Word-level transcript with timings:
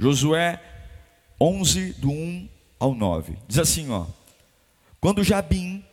Josué 0.00 0.58
11, 1.38 1.92
do 1.92 2.10
1 2.10 2.48
ao 2.78 2.94
9. 2.94 3.36
Diz 3.46 3.58
assim: 3.58 3.90
ó, 3.90 4.06
Quando 4.98 5.22
Jabim, 5.22 5.84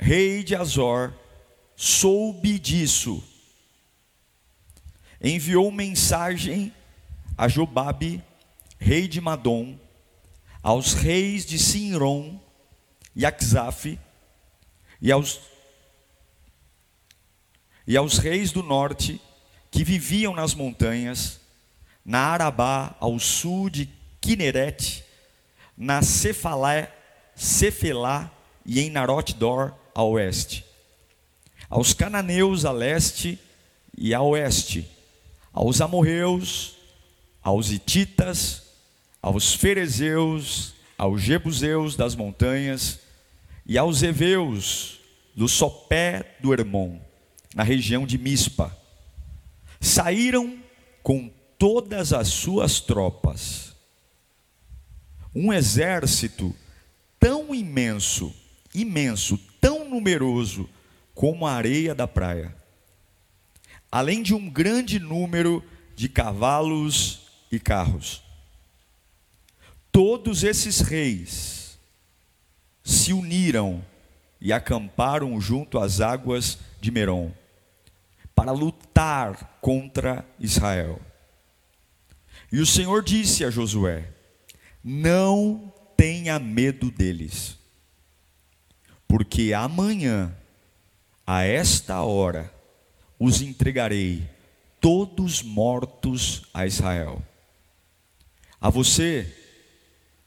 rei 0.00 0.42
de 0.42 0.56
Azor, 0.56 1.12
soube 1.76 2.58
disso, 2.58 3.22
enviou 5.22 5.70
mensagem 5.70 6.72
a 7.36 7.46
Jobabe, 7.46 8.24
rei 8.78 9.06
de 9.06 9.20
Madom, 9.20 9.78
aos 10.62 10.94
reis 10.94 11.44
de 11.44 11.58
Sinron 11.58 12.40
e 13.14 13.26
Axaf, 13.26 13.98
e 15.02 15.12
aos, 15.12 15.38
e 17.86 17.94
aos 17.94 18.16
reis 18.16 18.52
do 18.52 18.62
norte 18.62 19.20
que 19.70 19.84
viviam 19.84 20.34
nas 20.34 20.54
montanhas, 20.54 21.43
na 22.04 22.20
Arabá, 22.20 22.94
ao 23.00 23.18
sul 23.18 23.70
de 23.70 23.88
Kineret, 24.20 25.04
na 25.76 26.02
Cefalé, 26.02 26.92
Cefelá 27.34 28.30
e 28.64 28.80
em 28.80 28.90
Narot-Dor, 28.90 29.74
a 29.94 30.02
oeste. 30.02 30.64
Aos 31.70 31.92
cananeus 31.92 32.64
a 32.64 32.72
leste 32.72 33.38
e 33.96 34.12
a 34.12 34.20
oeste, 34.20 34.88
aos 35.52 35.80
amorreus, 35.80 36.76
aos 37.42 37.70
ititas, 37.70 38.62
aos 39.22 39.54
ferezeus, 39.54 40.74
aos 40.98 41.22
jebuseus 41.22 41.96
das 41.96 42.14
montanhas 42.14 43.00
e 43.66 43.78
aos 43.78 44.02
heveus 44.02 45.00
do 45.34 45.48
sopé 45.48 46.36
do 46.40 46.52
Hermon, 46.52 47.00
na 47.54 47.62
região 47.62 48.06
de 48.06 48.18
Mispa. 48.18 48.76
Saíram 49.80 50.58
com 51.02 51.30
todas 51.58 52.12
as 52.12 52.28
suas 52.28 52.80
tropas. 52.80 53.74
Um 55.34 55.52
exército 55.52 56.54
tão 57.18 57.54
imenso, 57.54 58.34
imenso, 58.74 59.38
tão 59.60 59.88
numeroso 59.88 60.68
como 61.14 61.46
a 61.46 61.52
areia 61.52 61.94
da 61.94 62.06
praia. 62.06 62.54
Além 63.90 64.22
de 64.22 64.34
um 64.34 64.50
grande 64.50 64.98
número 64.98 65.62
de 65.94 66.08
cavalos 66.08 67.28
e 67.50 67.58
carros. 67.58 68.22
Todos 69.92 70.42
esses 70.42 70.80
reis 70.80 71.78
se 72.82 73.12
uniram 73.12 73.84
e 74.40 74.52
acamparam 74.52 75.40
junto 75.40 75.78
às 75.78 76.00
águas 76.00 76.58
de 76.80 76.90
Merom 76.90 77.30
para 78.34 78.52
lutar 78.52 79.58
contra 79.60 80.26
Israel. 80.38 81.00
E 82.54 82.60
o 82.60 82.66
Senhor 82.66 83.02
disse 83.02 83.44
a 83.44 83.50
Josué: 83.50 84.08
Não 84.84 85.74
tenha 85.96 86.38
medo 86.38 86.88
deles, 86.88 87.58
porque 89.08 89.52
amanhã, 89.52 90.32
a 91.26 91.42
esta 91.42 92.00
hora, 92.02 92.54
os 93.18 93.42
entregarei 93.42 94.30
todos 94.80 95.42
mortos 95.42 96.44
a 96.54 96.64
Israel. 96.64 97.20
A 98.60 98.70
você 98.70 99.36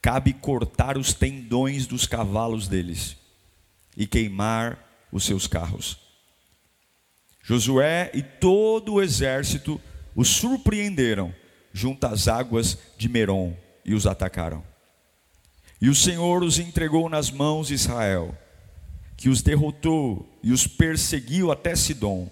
cabe 0.02 0.34
cortar 0.34 0.98
os 0.98 1.14
tendões 1.14 1.88
dos 1.88 2.06
cavalos 2.06 2.68
deles 2.68 3.16
e 3.96 4.06
queimar 4.06 5.08
os 5.14 5.24
seus 5.24 5.48
carros. 5.48 5.98
Josué 7.42 8.12
e 8.14 8.22
todo 8.22 8.96
o 8.96 9.02
exército 9.02 9.80
os 10.14 10.28
surpreenderam 10.28 11.34
junto 11.78 12.08
às 12.08 12.28
águas 12.28 12.76
de 12.98 13.08
Merom 13.08 13.56
e 13.86 13.94
os 13.94 14.08
atacaram. 14.08 14.64
E 15.80 15.90
o 15.90 15.96
Senhor 15.96 16.42
os 16.42 16.58
entregou 16.58 17.08
nas 17.08 17.30
mãos 17.30 17.68
de 17.68 17.76
Israel, 17.76 18.36
que 19.16 19.30
os 19.30 19.44
derrotou 19.44 20.28
e 20.42 20.52
os 20.52 20.66
perseguiu 20.66 21.52
até 21.52 21.76
Sidom, 21.76 22.32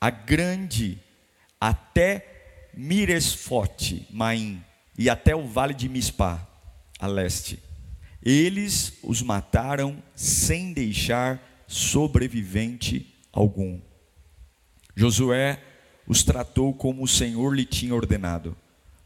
a 0.00 0.10
grande 0.10 0.98
até 1.60 2.70
Miresfote, 2.74 4.06
Maim, 4.10 4.62
e 4.96 5.08
até 5.08 5.36
o 5.36 5.46
vale 5.46 5.72
de 5.72 5.88
Mispá, 5.88 6.44
a 6.98 7.06
leste. 7.06 7.62
Eles 8.20 8.98
os 9.04 9.22
mataram 9.22 10.02
sem 10.16 10.72
deixar 10.72 11.40
sobrevivente 11.68 13.14
algum. 13.32 13.80
Josué 14.96 15.62
os 16.08 16.22
tratou 16.22 16.72
como 16.72 17.04
o 17.04 17.08
Senhor 17.08 17.54
lhe 17.54 17.66
tinha 17.66 17.94
ordenado. 17.94 18.56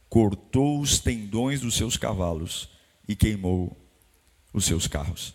Cortou 0.09 0.81
os 0.81 1.01
tendões 1.01 1.61
dos 1.61 1.75
seus 1.75 1.97
cavalos 1.97 2.69
e 3.09 3.17
queimou 3.17 3.77
os 4.55 4.65
seus 4.65 4.87
carros. 4.87 5.35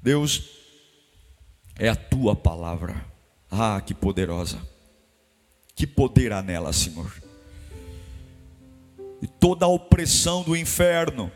Deus, 0.00 0.50
é 1.76 1.88
a 1.88 1.96
tua 1.96 2.36
palavra. 2.36 3.04
Ah, 3.50 3.82
que 3.84 3.92
poderosa. 3.92 4.60
Que 5.74 5.86
poder 5.86 6.32
há 6.32 6.42
nela, 6.42 6.72
Senhor. 6.72 7.12
E 9.20 9.26
toda 9.26 9.66
a 9.66 9.68
opressão 9.68 10.44
do 10.44 10.56
inferno, 10.56 11.32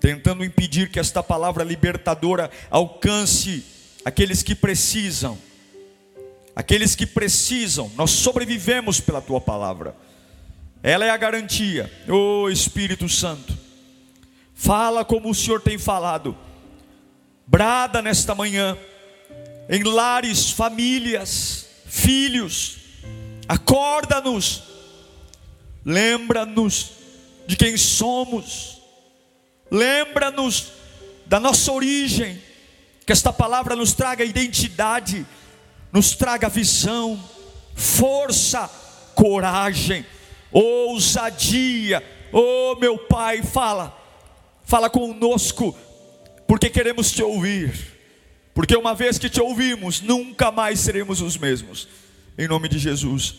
tentando 0.00 0.44
impedir 0.44 0.90
que 0.90 0.98
esta 0.98 1.22
palavra 1.22 1.62
libertadora 1.62 2.50
alcance 2.68 3.64
aqueles 4.04 4.42
que 4.42 4.56
precisam 4.56 5.38
aqueles 6.54 6.94
que 6.94 7.06
precisam, 7.06 7.90
nós 7.96 8.10
sobrevivemos 8.10 9.00
pela 9.00 9.20
tua 9.20 9.40
palavra. 9.40 9.94
Ela 10.82 11.04
é 11.04 11.10
a 11.10 11.16
garantia. 11.16 11.90
Ô 12.08 12.42
oh, 12.42 12.50
Espírito 12.50 13.08
Santo, 13.08 13.56
fala 14.54 15.04
como 15.04 15.30
o 15.30 15.34
Senhor 15.34 15.60
tem 15.60 15.78
falado. 15.78 16.36
Brada 17.46 18.00
nesta 18.00 18.34
manhã 18.34 18.76
em 19.68 19.82
lares, 19.82 20.50
famílias, 20.50 21.66
filhos. 21.86 22.78
Acorda-nos. 23.48 24.62
Lembra-nos 25.84 26.92
de 27.46 27.56
quem 27.56 27.76
somos. 27.76 28.80
Lembra-nos 29.70 30.72
da 31.26 31.38
nossa 31.38 31.70
origem. 31.72 32.40
Que 33.06 33.12
esta 33.12 33.32
palavra 33.32 33.74
nos 33.74 33.92
traga 33.92 34.24
identidade 34.24 35.26
nos 35.92 36.14
traga 36.14 36.48
visão, 36.48 37.22
força, 37.74 38.68
coragem, 39.14 40.04
ousadia. 40.52 42.02
Oh, 42.32 42.76
meu 42.76 42.98
Pai, 42.98 43.42
fala, 43.42 43.96
fala 44.64 44.88
conosco, 44.88 45.76
porque 46.46 46.70
queremos 46.70 47.10
te 47.10 47.22
ouvir. 47.22 47.98
Porque 48.54 48.76
uma 48.76 48.94
vez 48.94 49.18
que 49.18 49.30
te 49.30 49.40
ouvimos, 49.40 50.00
nunca 50.00 50.50
mais 50.50 50.80
seremos 50.80 51.20
os 51.20 51.36
mesmos. 51.36 51.88
Em 52.36 52.48
nome 52.48 52.68
de 52.68 52.78
Jesus, 52.78 53.36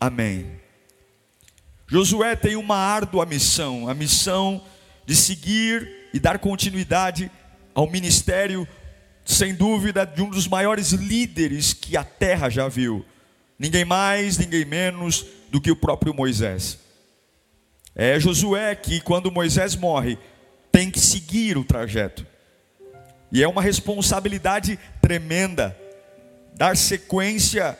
amém. 0.00 0.60
Josué 1.86 2.34
tem 2.34 2.56
uma 2.56 2.76
árdua 2.76 3.24
missão, 3.24 3.88
a 3.88 3.94
missão 3.94 4.62
de 5.04 5.14
seguir 5.14 6.08
e 6.12 6.18
dar 6.18 6.38
continuidade 6.38 7.30
ao 7.74 7.88
ministério 7.88 8.66
sem 9.26 9.54
dúvida, 9.54 10.06
de 10.06 10.22
um 10.22 10.30
dos 10.30 10.46
maiores 10.46 10.92
líderes 10.92 11.72
que 11.72 11.96
a 11.96 12.04
terra 12.04 12.48
já 12.48 12.68
viu. 12.68 13.04
Ninguém 13.58 13.84
mais, 13.84 14.38
ninguém 14.38 14.64
menos 14.64 15.26
do 15.50 15.60
que 15.60 15.70
o 15.70 15.76
próprio 15.76 16.14
Moisés. 16.14 16.78
É 17.94 18.20
Josué 18.20 18.74
que, 18.76 19.00
quando 19.00 19.32
Moisés 19.32 19.74
morre, 19.74 20.16
tem 20.70 20.90
que 20.90 21.00
seguir 21.00 21.58
o 21.58 21.64
trajeto. 21.64 22.24
E 23.32 23.42
é 23.42 23.48
uma 23.48 23.62
responsabilidade 23.62 24.78
tremenda 25.02 25.76
dar 26.54 26.76
sequência 26.76 27.78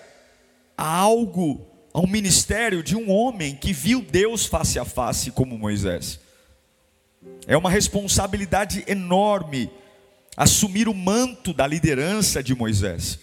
a 0.76 0.86
algo, 0.86 1.66
a 1.94 2.00
um 2.00 2.06
ministério 2.06 2.82
de 2.82 2.96
um 2.96 3.10
homem 3.10 3.54
que 3.54 3.72
viu 3.72 4.02
Deus 4.02 4.46
face 4.46 4.78
a 4.78 4.84
face 4.84 5.30
como 5.30 5.56
Moisés. 5.56 6.18
É 7.46 7.56
uma 7.56 7.70
responsabilidade 7.70 8.84
enorme 8.86 9.70
assumir 10.36 10.88
o 10.88 10.94
manto 10.94 11.52
da 11.52 11.66
liderança 11.66 12.42
de 12.42 12.54
Moisés. 12.54 13.18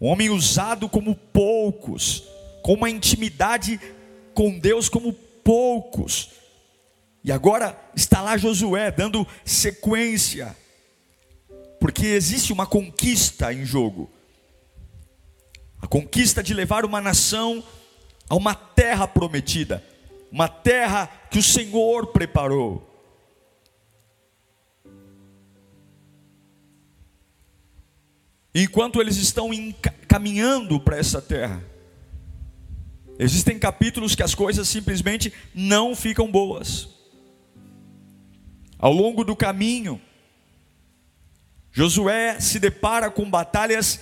Um 0.00 0.08
homem 0.08 0.30
usado 0.30 0.88
como 0.88 1.14
poucos, 1.14 2.24
com 2.62 2.74
uma 2.74 2.90
intimidade 2.90 3.80
com 4.34 4.58
Deus 4.58 4.88
como 4.88 5.12
poucos. 5.12 6.30
E 7.22 7.30
agora 7.32 7.78
está 7.94 8.20
lá 8.22 8.36
Josué 8.36 8.90
dando 8.90 9.26
sequência, 9.44 10.56
porque 11.80 12.06
existe 12.06 12.52
uma 12.52 12.66
conquista 12.66 13.52
em 13.52 13.64
jogo 13.64 14.10
a 15.80 15.86
conquista 15.86 16.42
de 16.42 16.52
levar 16.52 16.84
uma 16.84 17.00
nação 17.00 17.64
a 18.28 18.34
uma 18.34 18.54
terra 18.54 19.08
prometida, 19.08 19.82
uma 20.30 20.48
terra 20.48 21.06
que 21.30 21.38
o 21.38 21.42
Senhor 21.42 22.08
preparou. 22.08 22.86
Enquanto 28.54 29.00
eles 29.00 29.16
estão 29.16 29.50
caminhando 30.08 30.80
para 30.80 30.98
essa 30.98 31.22
terra, 31.22 31.62
existem 33.18 33.58
capítulos 33.58 34.14
que 34.14 34.22
as 34.22 34.34
coisas 34.34 34.68
simplesmente 34.68 35.32
não 35.54 35.94
ficam 35.94 36.30
boas. 36.30 36.88
Ao 38.78 38.92
longo 38.92 39.24
do 39.24 39.36
caminho, 39.36 40.00
Josué 41.70 42.40
se 42.40 42.58
depara 42.58 43.10
com 43.10 43.30
batalhas 43.30 44.00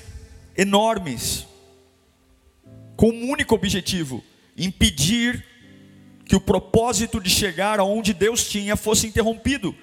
enormes, 0.56 1.46
com 2.96 3.10
um 3.10 3.30
único 3.30 3.54
objetivo: 3.54 4.24
impedir 4.56 5.44
que 6.24 6.36
o 6.36 6.40
propósito 6.40 7.20
de 7.20 7.28
chegar 7.28 7.78
aonde 7.80 8.14
Deus 8.14 8.48
tinha 8.48 8.76
fosse 8.76 9.06
interrompido. 9.06 9.74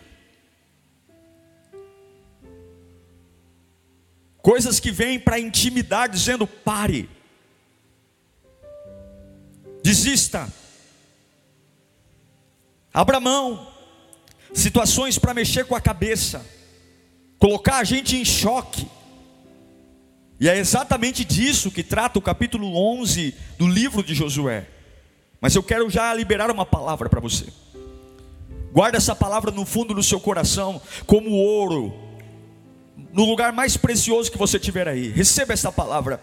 Coisas 4.46 4.80
que 4.80 4.92
vêm 4.92 5.20
para 5.20 5.40
intimidar, 5.40 6.08
dizendo: 6.08 6.46
pare, 6.46 7.10
desista, 9.82 10.48
abra 12.94 13.20
mão, 13.20 13.68
situações 14.54 15.18
para 15.18 15.34
mexer 15.34 15.66
com 15.66 15.76
a 15.76 15.82
cabeça, 15.82 16.46
colocar 17.40 17.78
a 17.78 17.84
gente 17.84 18.18
em 18.18 18.24
choque. 18.24 18.88
E 20.40 20.48
é 20.48 20.56
exatamente 20.56 21.26
disso 21.26 21.72
que 21.72 21.82
trata 21.82 22.20
o 22.20 22.22
capítulo 22.22 22.78
11 23.00 23.34
do 23.58 23.68
livro 23.68 24.04
de 24.04 24.14
Josué. 24.14 24.68
Mas 25.42 25.56
eu 25.56 25.64
quero 25.64 25.90
já 25.90 26.14
liberar 26.14 26.52
uma 26.52 26.68
palavra 26.68 27.10
para 27.10 27.20
você. 27.20 27.48
Guarda 28.72 28.98
essa 28.98 29.16
palavra 29.16 29.50
no 29.50 29.66
fundo 29.66 29.92
do 29.96 30.04
seu 30.04 30.20
coração, 30.20 30.80
como 31.08 31.32
ouro, 31.32 32.05
no 33.16 33.24
lugar 33.24 33.54
mais 33.54 33.78
precioso 33.78 34.30
que 34.30 34.38
você 34.38 34.60
tiver 34.60 34.90
aí. 34.90 35.08
Receba 35.08 35.54
essa 35.54 35.72
palavra. 35.72 36.20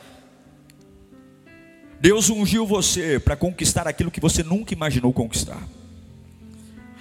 Deus 1.98 2.28
ungiu 2.28 2.66
você 2.66 3.18
para 3.18 3.34
conquistar 3.34 3.88
aquilo 3.88 4.10
que 4.10 4.20
você 4.20 4.42
nunca 4.42 4.74
imaginou 4.74 5.10
conquistar. 5.10 5.66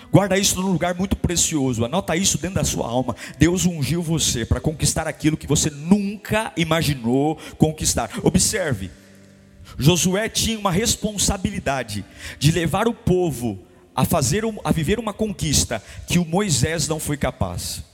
Guarda 0.10 0.38
isso 0.38 0.62
num 0.62 0.72
lugar 0.72 0.96
muito 0.96 1.18
precioso. 1.18 1.84
Anota 1.84 2.16
isso 2.16 2.38
dentro 2.38 2.56
da 2.56 2.64
sua 2.64 2.88
alma. 2.88 3.18
Deus 3.38 3.66
ungiu 3.66 4.02
você 4.02 4.46
para 4.46 4.62
conquistar 4.62 5.08
aquilo 5.08 5.36
que 5.36 5.48
você 5.48 5.70
nunca 5.70 6.54
imaginou 6.56 7.38
conquistar. 7.58 8.10
Observe. 8.24 8.90
Josué 9.78 10.30
tinha 10.30 10.58
uma 10.58 10.72
responsabilidade 10.72 12.06
de 12.40 12.52
levar 12.52 12.88
o 12.88 12.94
povo 12.94 13.60
a 13.94 14.06
fazer 14.06 14.44
a 14.64 14.72
viver 14.72 15.00
uma 15.00 15.12
conquista 15.12 15.84
que 16.08 16.18
o 16.18 16.26
Moisés 16.26 16.88
não 16.88 17.00
foi 17.00 17.18
capaz. 17.18 17.91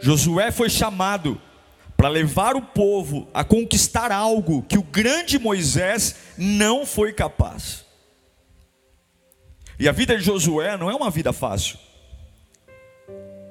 Josué 0.00 0.50
foi 0.50 0.70
chamado 0.70 1.40
para 1.96 2.08
levar 2.08 2.56
o 2.56 2.62
povo 2.62 3.28
a 3.34 3.44
conquistar 3.44 4.10
algo 4.10 4.62
que 4.62 4.78
o 4.78 4.82
grande 4.82 5.38
Moisés 5.38 6.16
não 6.38 6.86
foi 6.86 7.12
capaz. 7.12 7.84
E 9.78 9.86
a 9.86 9.92
vida 9.92 10.16
de 10.16 10.22
Josué 10.22 10.76
não 10.78 10.90
é 10.90 10.94
uma 10.94 11.10
vida 11.10 11.32
fácil. 11.32 11.78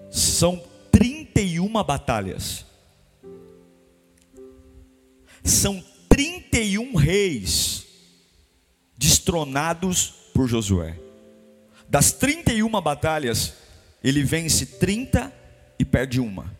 São 0.09 0.63
31 0.91 1.71
batalhas. 1.83 2.65
São 5.43 5.83
31 6.07 6.95
reis 6.95 7.85
destronados 8.97 10.13
por 10.33 10.47
Josué. 10.47 10.99
Das 11.87 12.11
31 12.11 12.69
batalhas, 12.81 13.53
ele 14.03 14.23
vence 14.23 14.65
30 14.65 15.38
e 15.79 15.85
perde 15.85 16.19
uma. 16.19 16.53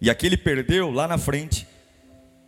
E 0.00 0.10
aquele 0.10 0.36
perdeu 0.36 0.90
lá 0.90 1.08
na 1.08 1.16
frente, 1.16 1.66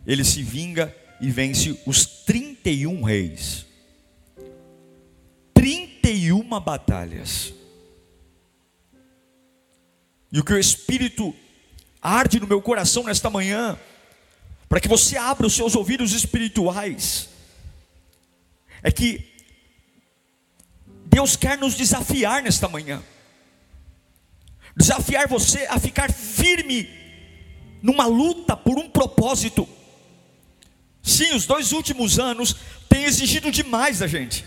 ele 0.05 0.23
se 0.23 0.43
vinga 0.43 0.95
e 1.19 1.29
vence 1.31 1.81
os 1.85 2.05
31 2.05 3.01
reis. 3.01 3.65
31 5.53 6.47
batalhas. 6.59 7.53
E 10.31 10.39
o 10.39 10.43
que 10.43 10.53
o 10.53 10.59
Espírito 10.59 11.35
arde 12.01 12.39
no 12.39 12.47
meu 12.47 12.61
coração 12.61 13.03
nesta 13.03 13.29
manhã, 13.29 13.77
para 14.69 14.79
que 14.79 14.87
você 14.87 15.17
abra 15.17 15.47
os 15.47 15.55
seus 15.55 15.75
ouvidos 15.75 16.13
espirituais, 16.13 17.29
é 18.83 18.91
que 18.91 19.27
Deus 21.05 21.35
quer 21.35 21.57
nos 21.57 21.73
desafiar 21.75 22.43
nesta 22.43 22.69
manhã, 22.69 23.03
desafiar 24.79 25.27
você 25.27 25.67
a 25.69 25.77
ficar 25.77 26.09
firme 26.09 26.89
numa 27.81 28.05
luta 28.05 28.55
por 28.55 28.79
um 28.79 28.89
propósito. 28.89 29.67
Sim, 31.03 31.35
os 31.35 31.45
dois 31.45 31.73
últimos 31.73 32.17
anos 32.17 32.55
têm 32.87 33.03
exigido 33.03 33.51
demais 33.51 33.99
da 33.99 34.07
gente. 34.07 34.45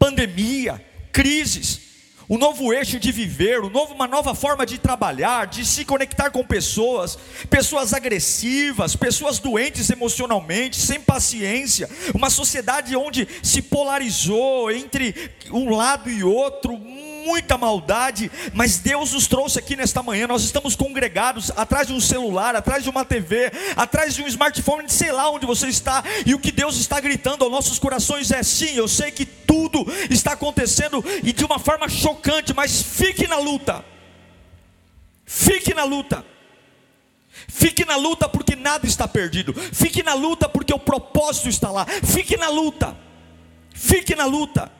Pandemia, 0.00 0.84
crises, 1.12 1.80
um 2.28 2.36
novo 2.36 2.72
eixo 2.72 2.98
de 2.98 3.12
viver, 3.12 3.60
um 3.60 3.68
uma 3.68 4.08
nova 4.08 4.34
forma 4.34 4.66
de 4.66 4.78
trabalhar, 4.78 5.46
de 5.46 5.64
se 5.64 5.84
conectar 5.84 6.30
com 6.30 6.44
pessoas, 6.44 7.16
pessoas 7.48 7.94
agressivas, 7.94 8.96
pessoas 8.96 9.38
doentes 9.38 9.88
emocionalmente, 9.90 10.76
sem 10.76 11.00
paciência, 11.00 11.88
uma 12.12 12.30
sociedade 12.30 12.96
onde 12.96 13.28
se 13.44 13.62
polarizou 13.62 14.72
entre 14.72 15.30
um 15.52 15.70
lado 15.70 16.10
e 16.10 16.24
outro, 16.24 16.72
muita 17.26 17.58
maldade, 17.58 18.30
mas 18.54 18.78
Deus 18.78 19.12
nos 19.12 19.26
trouxe 19.26 19.58
aqui 19.58 19.74
nesta 19.74 20.00
manhã. 20.00 20.28
Nós 20.28 20.44
estamos 20.44 20.76
congregados 20.76 21.50
atrás 21.56 21.88
de 21.88 21.92
um 21.92 22.00
celular, 22.00 22.54
atrás 22.54 22.84
de 22.84 22.88
uma 22.88 23.04
TV, 23.04 23.50
atrás 23.76 24.14
de 24.14 24.22
um 24.22 24.28
smartphone, 24.28 24.88
sei 24.88 25.10
lá 25.10 25.28
onde 25.28 25.44
você 25.44 25.66
está, 25.66 26.04
e 26.24 26.34
o 26.34 26.38
que 26.38 26.52
Deus 26.52 26.76
está 26.76 27.00
gritando 27.00 27.42
aos 27.42 27.50
nossos 27.52 27.80
corações 27.80 28.30
é: 28.30 28.42
sim, 28.44 28.76
eu 28.76 28.86
sei 28.86 29.10
que 29.10 29.26
tudo 29.26 29.84
está 30.08 30.32
acontecendo 30.32 31.04
e 31.24 31.32
de 31.32 31.44
uma 31.44 31.58
forma 31.58 31.88
chocante, 31.88 32.54
mas 32.54 32.80
fique 32.80 33.26
na 33.26 33.38
luta. 33.38 33.84
Fique 35.24 35.74
na 35.74 35.82
luta. 35.82 36.24
Fique 37.48 37.84
na 37.84 37.96
luta 37.96 38.28
porque 38.28 38.54
nada 38.54 38.86
está 38.86 39.08
perdido. 39.08 39.52
Fique 39.52 40.02
na 40.02 40.14
luta 40.14 40.48
porque 40.48 40.72
o 40.72 40.78
propósito 40.78 41.48
está 41.48 41.70
lá. 41.70 41.84
Fique 42.04 42.36
na 42.36 42.48
luta. 42.48 42.96
Fique 43.74 44.14
na 44.14 44.24
luta. 44.24 44.70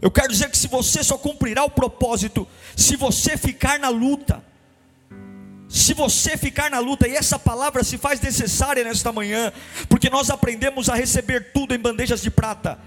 Eu 0.00 0.10
quero 0.10 0.28
dizer 0.28 0.50
que 0.50 0.58
se 0.58 0.68
você 0.68 1.02
só 1.02 1.18
cumprirá 1.18 1.64
o 1.64 1.70
propósito, 1.70 2.46
se 2.76 2.96
você 2.96 3.36
ficar 3.36 3.78
na 3.78 3.88
luta, 3.88 4.42
se 5.68 5.92
você 5.92 6.36
ficar 6.36 6.70
na 6.70 6.78
luta, 6.78 7.06
e 7.06 7.14
essa 7.14 7.38
palavra 7.38 7.84
se 7.84 7.98
faz 7.98 8.20
necessária 8.20 8.84
nesta 8.84 9.12
manhã, 9.12 9.52
porque 9.88 10.08
nós 10.08 10.30
aprendemos 10.30 10.88
a 10.88 10.94
receber 10.94 11.52
tudo 11.52 11.74
em 11.74 11.78
bandejas 11.78 12.22
de 12.22 12.30
prata, 12.30 12.78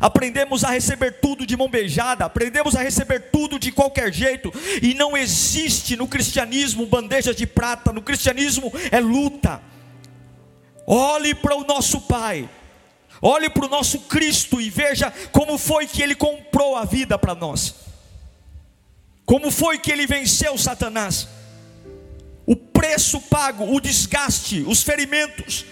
aprendemos 0.00 0.64
a 0.64 0.70
receber 0.70 1.20
tudo 1.20 1.46
de 1.46 1.56
mão 1.56 1.68
beijada, 1.68 2.24
aprendemos 2.24 2.74
a 2.74 2.82
receber 2.82 3.30
tudo 3.30 3.58
de 3.58 3.70
qualquer 3.70 4.12
jeito, 4.12 4.52
e 4.82 4.94
não 4.94 5.16
existe 5.16 5.96
no 5.96 6.08
cristianismo 6.08 6.86
bandejas 6.86 7.36
de 7.36 7.46
prata, 7.46 7.92
no 7.92 8.02
cristianismo 8.02 8.72
é 8.90 8.98
luta. 8.98 9.60
Olhe 10.86 11.34
para 11.34 11.56
o 11.56 11.64
nosso 11.64 12.00
Pai, 12.00 12.48
Olhe 13.20 13.48
para 13.48 13.66
o 13.66 13.68
nosso 13.68 14.00
Cristo 14.00 14.60
e 14.60 14.68
veja 14.68 15.10
como 15.32 15.56
foi 15.56 15.86
que 15.86 16.02
ele 16.02 16.14
comprou 16.14 16.76
a 16.76 16.84
vida 16.84 17.18
para 17.18 17.34
nós. 17.34 17.74
Como 19.24 19.50
foi 19.50 19.78
que 19.78 19.90
ele 19.90 20.06
venceu 20.06 20.56
Satanás? 20.58 21.28
O 22.46 22.54
preço 22.54 23.20
pago, 23.22 23.74
o 23.74 23.80
desgaste, 23.80 24.62
os 24.66 24.82
ferimentos. 24.82 25.64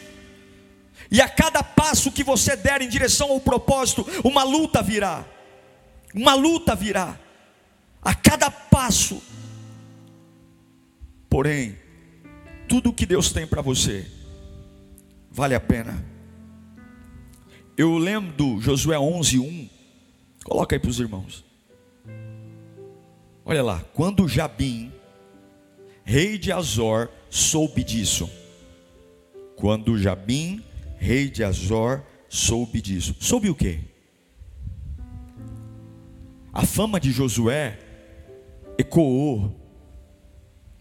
E 1.10 1.20
a 1.20 1.28
cada 1.28 1.62
passo 1.62 2.10
que 2.10 2.24
você 2.24 2.56
der 2.56 2.80
em 2.80 2.88
direção 2.88 3.30
ao 3.30 3.40
propósito, 3.40 4.06
uma 4.24 4.42
luta 4.42 4.82
virá. 4.82 5.24
Uma 6.14 6.34
luta 6.34 6.74
virá. 6.74 7.18
A 8.00 8.14
cada 8.14 8.50
passo. 8.50 9.22
Porém, 11.28 11.78
tudo 12.68 12.92
que 12.92 13.04
Deus 13.04 13.30
tem 13.30 13.46
para 13.46 13.60
você 13.60 14.06
vale 15.30 15.54
a 15.54 15.60
pena. 15.60 16.11
Eu 17.82 17.98
lembro 17.98 18.32
do 18.36 18.60
Josué 18.60 18.96
11, 18.96 19.40
1. 19.40 19.68
Coloca 20.44 20.76
aí 20.76 20.78
para 20.78 20.88
os 20.88 21.00
irmãos. 21.00 21.44
Olha 23.44 23.60
lá, 23.60 23.84
quando 23.92 24.28
Jabim, 24.28 24.92
rei 26.04 26.38
de 26.38 26.52
Azor, 26.52 27.08
soube 27.28 27.82
disso, 27.82 28.30
quando 29.56 29.98
Jabim, 29.98 30.62
rei 30.96 31.28
de 31.28 31.42
Azor, 31.42 32.04
soube 32.28 32.80
disso. 32.80 33.16
Soube 33.18 33.50
o 33.50 33.54
quê? 33.54 33.80
A 36.52 36.64
fama 36.64 37.00
de 37.00 37.10
Josué 37.10 37.80
ecoou 38.78 39.60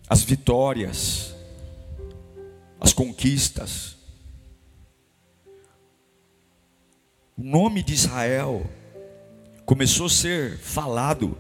as 0.08 0.22
vitórias, 0.22 1.36
as 2.80 2.94
conquistas. 2.94 4.01
O 7.42 7.44
nome 7.44 7.82
de 7.82 7.96
Israel 7.96 8.70
começou 9.66 10.06
a 10.06 10.10
ser 10.12 10.60
falado. 10.60 11.36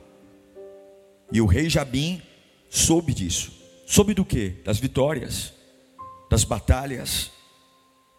E 1.31 1.39
o 1.39 1.45
rei 1.45 1.69
Jabim 1.69 2.19
soube 2.71 3.13
disso. 3.13 3.53
Soube 3.85 4.15
do 4.15 4.25
que? 4.25 4.49
Das 4.65 4.79
vitórias, 4.79 5.53
das 6.27 6.43
batalhas, 6.43 7.31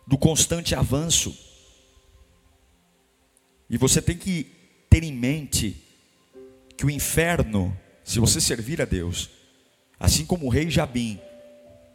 do 0.06 0.16
constante 0.16 0.76
avanço. 0.76 1.36
E 3.68 3.76
você 3.76 4.00
tem 4.00 4.16
que 4.16 4.44
ter 4.88 5.02
em 5.02 5.12
mente 5.12 5.82
que 6.76 6.86
o 6.86 6.90
inferno, 6.90 7.76
se 8.04 8.20
você 8.20 8.40
servir 8.40 8.80
a 8.80 8.84
Deus, 8.84 9.28
assim 9.98 10.24
como 10.24 10.46
o 10.46 10.50
rei 10.50 10.70
Jabim 10.70 11.18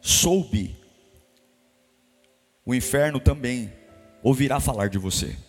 soube, 0.01 0.75
o 2.65 2.75
inferno 2.75 3.21
também 3.21 3.71
ouvirá 4.21 4.59
falar 4.59 4.89
de 4.89 4.97
você. 4.97 5.46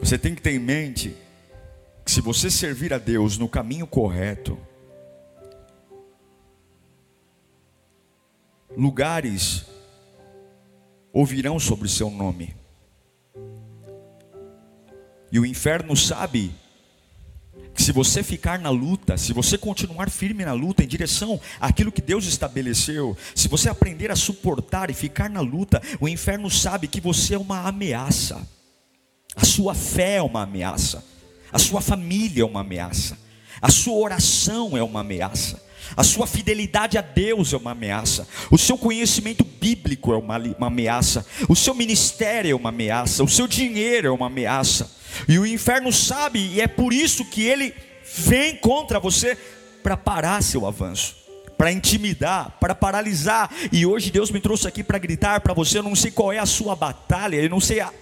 Você 0.00 0.18
tem 0.18 0.34
que 0.34 0.42
ter 0.42 0.52
em 0.52 0.58
mente 0.58 1.16
que 2.04 2.10
se 2.10 2.20
você 2.20 2.50
servir 2.50 2.92
a 2.92 2.98
Deus 2.98 3.38
no 3.38 3.48
caminho 3.48 3.86
correto, 3.86 4.58
lugares 8.76 9.64
ouvirão 11.12 11.58
sobre 11.58 11.88
seu 11.88 12.10
nome. 12.10 12.54
E 15.30 15.38
o 15.38 15.46
inferno 15.46 15.96
sabe 15.96 16.52
que 17.74 17.82
se 17.82 17.92
você 17.92 18.22
ficar 18.22 18.58
na 18.58 18.70
luta, 18.70 19.16
se 19.16 19.32
você 19.32 19.56
continuar 19.56 20.10
firme 20.10 20.44
na 20.44 20.52
luta 20.52 20.82
em 20.82 20.86
direção 20.86 21.40
àquilo 21.60 21.92
que 21.92 22.02
Deus 22.02 22.26
estabeleceu, 22.26 23.16
se 23.34 23.48
você 23.48 23.68
aprender 23.68 24.10
a 24.10 24.16
suportar 24.16 24.90
e 24.90 24.94
ficar 24.94 25.30
na 25.30 25.40
luta, 25.40 25.80
o 26.00 26.08
inferno 26.08 26.50
sabe 26.50 26.86
que 26.86 27.00
você 27.00 27.34
é 27.34 27.38
uma 27.38 27.66
ameaça. 27.66 28.46
A 29.34 29.44
sua 29.44 29.74
fé 29.74 30.16
é 30.16 30.22
uma 30.22 30.42
ameaça. 30.42 31.04
A 31.52 31.58
sua 31.58 31.80
família 31.80 32.42
é 32.42 32.46
uma 32.46 32.60
ameaça. 32.60 33.18
A 33.60 33.70
sua 33.70 33.94
oração 33.94 34.76
é 34.76 34.82
uma 34.82 35.00
ameaça. 35.00 35.62
A 35.96 36.02
sua 36.02 36.26
fidelidade 36.26 36.96
a 36.96 37.02
Deus 37.02 37.52
é 37.52 37.56
uma 37.56 37.72
ameaça. 37.72 38.26
O 38.50 38.56
seu 38.56 38.78
conhecimento 38.78 39.44
bíblico 39.44 40.12
é 40.12 40.16
uma, 40.16 40.38
uma 40.38 40.66
ameaça. 40.68 41.26
O 41.48 41.54
seu 41.54 41.74
ministério 41.74 42.52
é 42.52 42.54
uma 42.54 42.70
ameaça. 42.70 43.22
O 43.22 43.28
seu 43.28 43.46
dinheiro 43.46 44.08
é 44.08 44.10
uma 44.10 44.26
ameaça. 44.26 44.90
E 45.28 45.38
o 45.38 45.46
inferno 45.46 45.92
sabe, 45.92 46.38
e 46.54 46.60
é 46.60 46.66
por 46.66 46.92
isso 46.92 47.24
que 47.24 47.42
ele 47.42 47.74
vem 48.16 48.56
contra 48.56 48.98
você 48.98 49.36
para 49.82 49.96
parar 49.96 50.42
seu 50.42 50.66
avanço 50.66 51.22
para 51.62 51.70
intimidar, 51.70 52.56
para 52.58 52.74
paralisar. 52.74 53.48
E 53.70 53.86
hoje 53.86 54.10
Deus 54.10 54.32
me 54.32 54.40
trouxe 54.40 54.66
aqui 54.66 54.82
para 54.82 54.98
gritar 54.98 55.40
para 55.40 55.54
você. 55.54 55.78
Eu 55.78 55.84
não 55.84 55.94
sei 55.94 56.10
qual 56.10 56.32
é 56.32 56.38
a 56.40 56.46
sua 56.46 56.74
batalha, 56.74 57.36
eu 57.36 57.48
não 57.48 57.60
sei 57.60 57.78
a, 57.78 57.92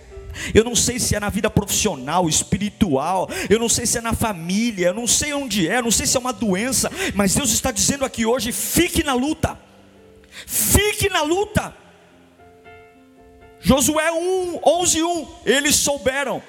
eu 0.55 0.65
não 0.65 0.75
sei 0.75 0.99
se 0.99 1.15
é 1.15 1.21
na 1.21 1.29
vida 1.29 1.51
profissional, 1.51 2.29
espiritual, 2.29 3.29
eu 3.49 3.59
não 3.59 3.69
sei 3.69 3.87
se 3.87 3.99
é 3.99 4.01
na 4.01 4.13
família, 4.13 4.89
eu 4.89 4.95
não 4.95 5.07
sei 5.07 5.33
onde 5.33 5.69
é, 5.69 5.79
eu 5.79 5.83
não 5.83 5.91
sei 5.91 6.07
se 6.07 6.17
é 6.17 6.21
uma 6.21 6.33
doença, 6.33 6.91
mas 7.15 7.35
Deus 7.35 7.51
está 7.51 7.71
dizendo 7.71 8.05
aqui 8.05 8.27
hoje: 8.27 8.53
fique 8.53 9.03
na 9.03 9.15
luta, 9.15 9.59
fique 10.47 11.09
na 11.09 11.23
luta. 11.23 11.75
Josué 13.63 14.11
1, 14.11 14.61
11, 14.65 15.03
1, 15.03 15.29
eles 15.45 15.77
souberam, 15.77 16.43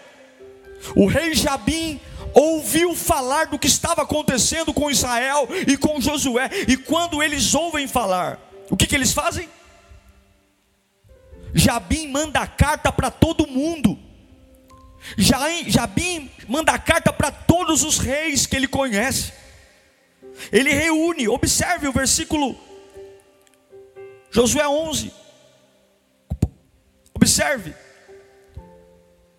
o 0.96 1.08
rei 1.08 1.34
Jabim 1.34 2.00
ouviu 2.34 2.96
falar 2.96 3.48
do 3.48 3.60
que 3.60 3.68
estava 3.68 4.04
acontecendo 4.04 4.74
com 4.74 4.90
Israel 4.90 5.48
e 5.68 5.76
com 5.76 6.00
Josué, 6.00 6.50
e 6.68 6.78
quando 6.78 7.22
eles 7.22 7.54
ouvem 7.54 7.86
falar, 7.88 8.40
o 8.70 8.78
que, 8.78 8.88
que 8.88 8.96
eles 8.96 9.12
fazem? 9.12 9.50
Jabim 11.54 12.08
manda 12.08 12.46
carta 12.48 12.92
para 12.92 13.12
todo 13.12 13.48
mundo. 13.48 13.98
Jabim 15.18 16.30
manda 16.48 16.78
carta 16.78 17.12
para 17.12 17.32
todos 17.32 17.84
os 17.84 17.98
reis 17.98 18.46
que 18.46 18.56
ele 18.56 18.68
conhece. 18.68 19.34
Ele 20.52 20.72
reúne, 20.72 21.28
observe 21.28 21.88
o 21.88 21.92
versículo 21.92 22.56
Josué 24.32 24.68
11. 24.68 25.12
Observe. 27.14 27.76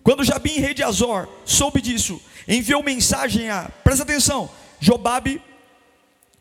Quando 0.02 0.24
Jabim, 0.24 0.58
rei 0.58 0.74
de 0.74 0.82
Azor, 0.82 1.28
soube 1.44 1.80
disso, 1.80 2.20
enviou 2.46 2.82
mensagem 2.82 3.48
a, 3.50 3.70
presta 3.82 4.02
atenção, 4.02 4.50
Jobabe, 4.80 5.40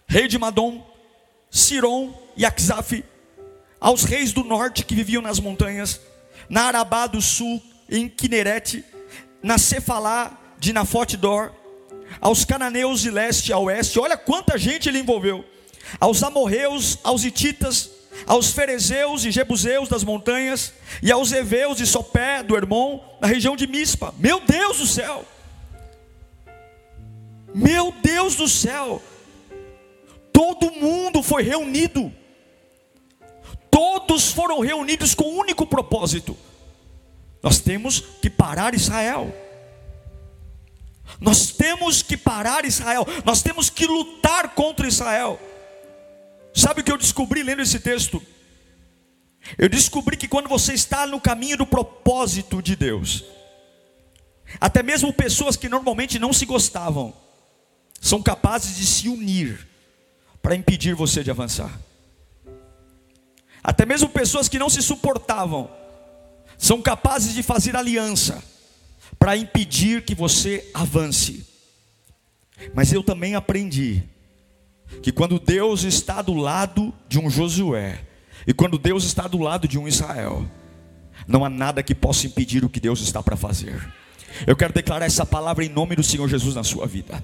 rei 0.08 0.28
de 0.28 0.38
Madom, 0.38 0.86
Siron 1.50 2.13
e 2.36 2.46
Axaf, 2.46 3.04
aos 3.82 4.04
reis 4.04 4.32
do 4.32 4.44
norte 4.44 4.86
que 4.86 4.94
viviam 4.94 5.24
nas 5.24 5.40
montanhas, 5.40 6.00
na 6.48 6.66
Arabá 6.66 7.08
do 7.08 7.20
sul, 7.20 7.60
em 7.90 8.08
Quinerete, 8.08 8.86
na 9.42 9.58
Cefalá 9.58 10.38
de 10.60 10.72
Nafote 10.72 11.18
Dor, 11.18 11.52
aos 12.20 12.46
cananeus 12.46 13.02
de 13.02 13.10
leste 13.10 13.52
a 13.52 13.58
oeste, 13.58 14.00
olha 14.00 14.16
quanta 14.16 14.56
gente 14.56 14.88
ele 14.88 15.00
envolveu, 15.00 15.44
aos 16.00 16.22
amorreus, 16.22 17.00
aos 17.04 17.24
ititas, 17.24 17.90
aos 18.28 18.52
ferezeus 18.52 19.26
e 19.26 19.32
jebuseus 19.32 19.90
das 19.90 20.04
montanhas, 20.04 20.74
e 21.02 21.12
aos 21.12 21.32
heveus 21.32 21.78
de 21.78 21.88
Sopé, 21.88 22.44
do 22.44 22.56
Hermon, 22.56 23.00
na 23.20 23.28
região 23.28 23.56
de 23.56 23.66
Mispa, 23.66 24.14
meu 24.20 24.42
Deus 24.42 24.78
do 24.78 24.86
céu, 24.86 25.26
meu 27.56 27.92
Deus 28.04 28.36
do 28.36 28.48
céu, 28.48 29.02
todo 30.32 30.72
mundo 30.72 31.24
foi 31.24 31.42
reunido, 31.42 32.14
todos 33.72 34.32
foram 34.32 34.60
reunidos 34.60 35.16
com 35.16 35.24
um 35.24 35.40
único 35.40 35.66
propósito: 35.66 36.38
nós 37.42 37.60
temos 37.60 38.01
que 38.22 38.30
parar 38.30 38.75
Israel. 38.75 39.34
Nós 41.20 41.51
temos 41.51 42.01
que 42.01 42.16
parar 42.16 42.63
Israel, 42.63 43.06
nós 43.25 43.42
temos 43.42 43.70
que 43.70 43.86
lutar 43.86 44.56
contra 44.56 44.88
Israel. 44.88 45.40
Sabe 46.54 46.82
o 46.82 46.84
que 46.84 46.92
eu 46.92 46.98
descobri 46.98 47.44
lendo 47.44 47.62
esse 47.62 47.80
texto? 47.80 48.22
Eu 49.58 49.68
descobri 49.68 50.16
que 50.16 50.28
quando 50.28 50.48
você 50.48 50.74
está 50.74 51.06
no 51.08 51.20
caminho 51.20 51.58
do 51.58 51.66
propósito 51.66 52.62
de 52.62 52.75
Deus, 52.75 53.24
até 54.60 54.84
mesmo 54.84 55.13
pessoas 55.13 55.56
que 55.56 55.70
normalmente 55.70 56.20
não 56.20 56.32
se 56.32 56.46
gostavam, 56.46 57.13
são 58.00 58.22
capazes 58.22 58.78
de 58.78 58.86
se 58.86 59.10
unir 59.10 59.68
para 60.42 60.56
impedir 60.56 60.96
você 60.96 61.24
de 61.24 61.32
avançar. 61.32 61.80
Até 63.63 63.86
mesmo 63.86 64.10
pessoas 64.10 64.48
que 64.48 64.60
não 64.60 64.70
se 64.70 64.82
suportavam 64.82 65.70
são 66.58 66.82
capazes 66.82 67.34
de 67.34 67.44
fazer 67.44 67.75
aliança 67.75 68.44
para 69.18 69.38
impedir 69.38 70.03
que 70.03 70.15
você 70.15 70.70
avance. 70.74 71.46
Mas 72.74 72.91
eu 72.91 73.03
também 73.03 73.36
aprendi 73.36 74.03
que 75.01 75.12
quando 75.12 75.39
Deus 75.39 75.84
está 75.84 76.22
do 76.22 76.34
lado 76.34 76.94
de 77.08 77.20
um 77.20 77.30
Josué 77.30 78.03
e 78.46 78.53
quando 78.53 78.77
Deus 78.77 79.03
está 79.03 79.27
do 79.27 79.38
lado 79.38 79.68
de 79.68 79.77
um 79.77 79.88
Israel, 79.88 80.46
não 81.27 81.46
há 81.46 81.50
nada 81.50 81.84
que 81.84 81.96
possa 81.96 82.27
impedir 82.27 82.65
o 82.65 82.70
que 82.70 82.80
Deus 82.80 83.00
está 83.01 83.22
para 83.22 83.36
fazer. 83.36 83.91
Eu 84.48 84.56
quero 84.56 84.74
declarar 84.74 85.06
essa 85.06 85.25
palavra 85.25 85.63
em 85.63 85.70
nome 85.70 85.96
do 85.96 86.03
Senhor 86.03 86.27
Jesus 86.27 86.56
na 86.56 86.63
sua 86.63 86.88
vida. 86.88 87.24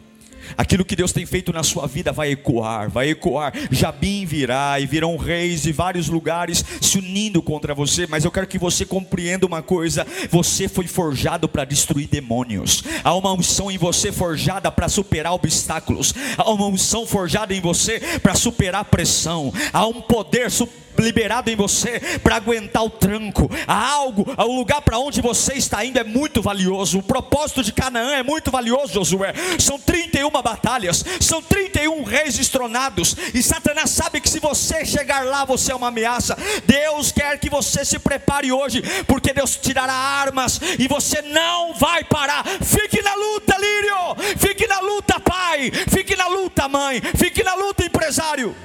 Aquilo 0.58 0.86
que 0.86 0.96
Deus 0.96 1.12
tem 1.12 1.26
feito 1.26 1.52
na 1.52 1.64
sua 1.64 1.88
vida 1.88 2.12
vai 2.12 2.32
ecoar, 2.32 2.90
vai 2.90 3.10
ecoar. 3.10 3.54
Jabim 3.72 4.26
virá 4.26 4.80
e 4.80 4.86
virão 4.86 5.18
reis 5.18 5.64
de 5.64 5.72
vários 5.72 6.08
lugares 6.08 6.64
se 6.82 6.98
unindo 6.98 7.42
contra 7.42 7.74
você. 7.74 8.08
Mas 8.08 8.26
eu 8.26 8.32
quero 8.32 8.48
que 8.48 8.60
você 8.60 8.86
compreenda 8.86 9.46
uma 9.46 9.62
coisa: 9.62 10.06
você 10.30 10.68
foi 10.68 10.88
forjado 10.88 11.48
para 11.48 11.66
destruir 11.66 12.08
demônios. 12.08 12.84
Há 13.04 13.14
uma 13.16 13.34
unção 13.34 13.72
em 13.72 13.78
você 13.78 14.12
forjada 14.12 14.72
para 14.72 14.90
superar 14.90 15.34
obstáculos. 15.34 16.14
Há 16.38 16.50
uma 16.50 16.68
unção 16.68 17.06
forjada 17.06 17.54
em 17.54 17.62
você 17.62 18.00
para 18.22 18.36
superar 18.36 18.86
pressão. 18.86 19.54
Há 19.74 19.86
um 19.88 20.02
poder 20.02 20.52
superior 20.52 20.87
liberado 21.02 21.50
em 21.50 21.56
você 21.56 22.00
para 22.24 22.36
aguentar 22.36 22.84
o 22.84 22.90
tranco. 22.90 23.50
Há 23.68 23.92
algo, 23.92 24.26
o 24.38 24.56
lugar 24.56 24.82
para 24.82 25.00
onde 25.00 25.22
você 25.22 25.54
está 25.54 25.84
indo 25.84 26.00
é 26.00 26.04
muito 26.04 26.42
valioso. 26.42 27.00
O 27.00 27.04
propósito 27.04 27.64
de 27.64 27.72
Canaã 27.72 28.16
é 28.16 28.24
muito 28.24 28.52
valioso, 28.52 28.94
Josué. 28.94 29.34
São 29.60 29.80
31 29.80 30.30
batalhas, 30.30 31.04
são 31.20 31.42
31 31.42 32.04
reis 32.04 32.38
estronados. 32.40 33.16
E 33.34 33.42
Satanás 33.42 33.90
sabe 33.90 34.22
que 34.22 34.30
se 34.30 34.40
você 34.40 34.86
chegar 34.86 35.26
lá, 35.26 35.46
você 35.46 35.72
é 35.72 35.76
uma 35.76 35.88
ameaça. 35.88 36.38
Deus 36.66 37.12
quer 37.12 37.40
que 37.40 37.50
você 37.50 37.84
se 37.84 38.00
prepare 38.00 38.52
hoje, 38.52 38.82
porque 39.06 39.34
Deus 39.34 39.56
tirará 39.56 39.94
armas 39.94 40.60
e 40.80 40.88
você 40.88 41.22
não 41.22 41.74
vai 41.74 42.04
parar. 42.04 42.44
Fique 42.62 43.02
na 43.02 43.14
luta, 43.16 43.56
Lírio. 43.58 44.38
Fique 44.38 44.68
na 44.68 44.80
luta, 44.80 45.20
pai. 45.20 45.72
Fique 45.72 46.16
na 46.16 46.28
luta, 46.28 46.68
mãe. 46.68 47.02
Fique 47.02 47.44
na 47.44 47.56
luta, 47.56 47.86
empresário. 47.86 48.56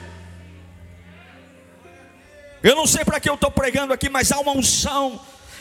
Eu 2.62 2.76
não 2.76 2.86
sei 2.86 3.04
para 3.04 3.18
que 3.18 3.28
eu 3.28 3.34
estou 3.34 3.50
pregando 3.50 3.92
aqui, 3.92 4.08
mas 4.08 4.30
há 4.30 4.38
uma 4.38 4.52
unção 4.52 5.20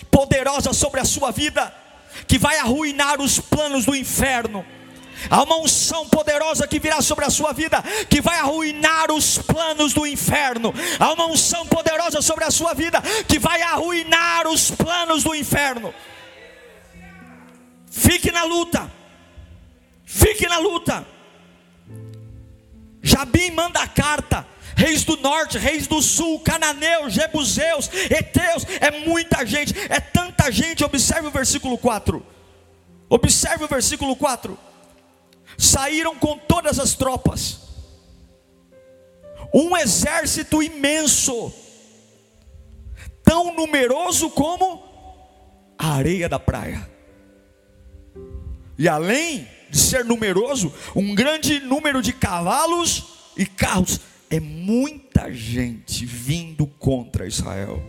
poderosa 0.10 0.74
sobre 0.74 1.00
a 1.00 1.05
sua 1.05 1.31
vida 1.31 1.74
que 2.27 2.38
vai 2.38 2.58
arruinar 2.58 3.22
os 3.22 3.39
planos 3.39 3.86
do 3.86 3.96
inferno. 3.96 4.65
Há 5.29 5.43
uma 5.43 5.58
unção 5.58 6.08
poderosa 6.10 6.67
que 6.67 6.79
virá 6.79 7.01
sobre 7.01 7.25
a 7.25 7.29
sua 7.29 7.53
vida, 7.53 7.81
que 8.10 8.22
vai 8.22 8.39
arruinar 8.39 9.12
os 9.12 9.38
planos 9.38 9.93
do 9.93 10.05
inferno. 10.05 10.74
Há 11.00 11.13
uma 11.13 11.27
unção 11.27 11.65
poderosa 11.67 12.22
sobre 12.22 12.43
a 12.43 12.51
sua 12.51 12.74
vida, 12.74 13.01
que 13.27 13.38
vai 13.38 13.62
arruinar 13.62 14.48
os 14.48 14.72
planos 14.72 15.24
do 15.24 15.36
inferno. 15.36 15.93
Fique 17.89 18.31
na 18.31 18.43
luta, 18.43 18.91
fique 20.05 20.48
na 20.48 20.58
luta. 20.58 21.05
Jabim 23.03 23.51
manda 23.51 23.79
a 23.79 23.88
carta, 23.88 24.46
reis 24.75 25.04
do 25.04 25.18
norte, 25.18 25.58
reis 25.58 25.88
do 25.88 26.01
sul, 26.01 26.40
cananeus, 26.40 27.13
jebuseus, 27.13 27.90
heteus, 28.10 28.66
é 28.80 28.92
muita 29.06 29.46
gente, 29.46 29.74
é 29.90 30.00
tanta 30.00 30.51
gente. 30.51 30.84
Observe 30.84 31.28
o 31.28 31.32
versículo 31.32 31.78
4. 31.78 32.25
Observe 33.10 33.66
o 33.66 33.68
versículo 33.68 34.16
4 34.16 34.58
saíram 35.62 36.16
com 36.16 36.38
todas 36.38 36.80
as 36.80 36.96
tropas, 36.96 37.60
um 39.54 39.75
exército 39.78 40.63
imenso, 40.63 41.54
tão 43.24 43.54
numeroso 43.54 44.30
como 44.30 44.84
a 45.78 45.94
areia 45.94 46.28
da 46.28 46.40
praia. 46.40 46.90
E 48.78 48.88
além 48.88 49.48
de 49.70 49.78
ser 49.78 50.04
numeroso, 50.04 50.74
um 50.96 51.13
grande 51.13 51.60
número 51.60 52.01
de 52.01 52.13
cavalos 52.13 53.04
e 53.38 53.46
carros. 53.46 54.00
É 54.32 54.40
muita 54.40 55.32
gente 55.34 56.06
vindo 56.06 56.66
contra 56.66 57.28
Israel. 57.28 57.84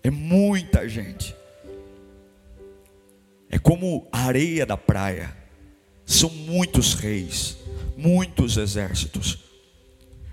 É 0.00 0.10
muita 0.10 0.88
gente. 0.88 1.34
É 3.50 3.58
como 3.58 4.06
a 4.12 4.26
areia 4.26 4.64
da 4.64 4.76
praia. 4.76 5.36
São 6.06 6.30
muitos 6.30 6.94
reis, 6.94 7.56
muitos 7.96 8.56
exércitos. 8.56 9.40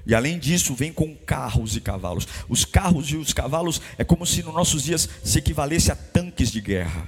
E 0.06 0.14
além 0.14 0.38
disso, 0.38 0.76
vem 0.76 0.94
com 0.94 1.16
carros 1.16 1.76
e 1.76 1.82
cavalos. 1.82 2.28
Os 2.48 2.64
carros 2.64 3.08
e 3.10 3.16
os 3.16 3.34
cavalos 3.34 3.82
é 3.98 4.04
como 4.04 4.26
se 4.26 4.44
nos 4.44 4.54
nossos 4.54 4.84
dias 4.84 5.10
se 5.24 5.40
equivalesse 5.40 5.92
a 5.92 5.96
tanques 5.96 6.52
de 6.52 6.62
guerra. 6.62 7.08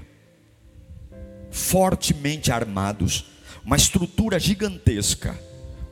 Fortemente 1.51 2.51
armados, 2.51 3.25
uma 3.63 3.75
estrutura 3.75 4.39
gigantesca, 4.39 5.39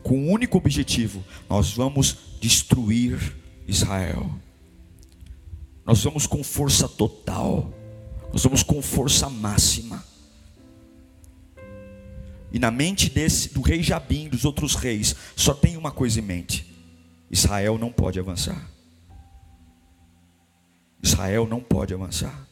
com 0.03 0.17
um 0.17 0.31
único 0.31 0.57
objetivo: 0.57 1.23
nós 1.49 1.73
vamos 1.73 2.17
destruir 2.39 3.35
Israel. 3.67 4.29
Nós 5.85 6.03
vamos 6.03 6.27
com 6.27 6.43
força 6.43 6.87
total, 6.87 7.73
nós 8.31 8.43
vamos 8.43 8.63
com 8.63 8.81
força 8.81 9.29
máxima. 9.29 10.03
E 12.51 12.59
na 12.59 12.69
mente 12.69 13.09
desse 13.09 13.53
do 13.53 13.61
rei 13.61 13.81
Jabim, 13.81 14.27
dos 14.27 14.45
outros 14.45 14.75
reis, 14.75 15.15
só 15.35 15.53
tem 15.53 15.77
uma 15.77 15.91
coisa 15.91 16.19
em 16.19 16.23
mente: 16.23 16.65
Israel 17.29 17.77
não 17.77 17.91
pode 17.91 18.19
avançar. 18.19 18.69
Israel 21.01 21.47
não 21.47 21.61
pode 21.61 21.93
avançar. 21.93 22.47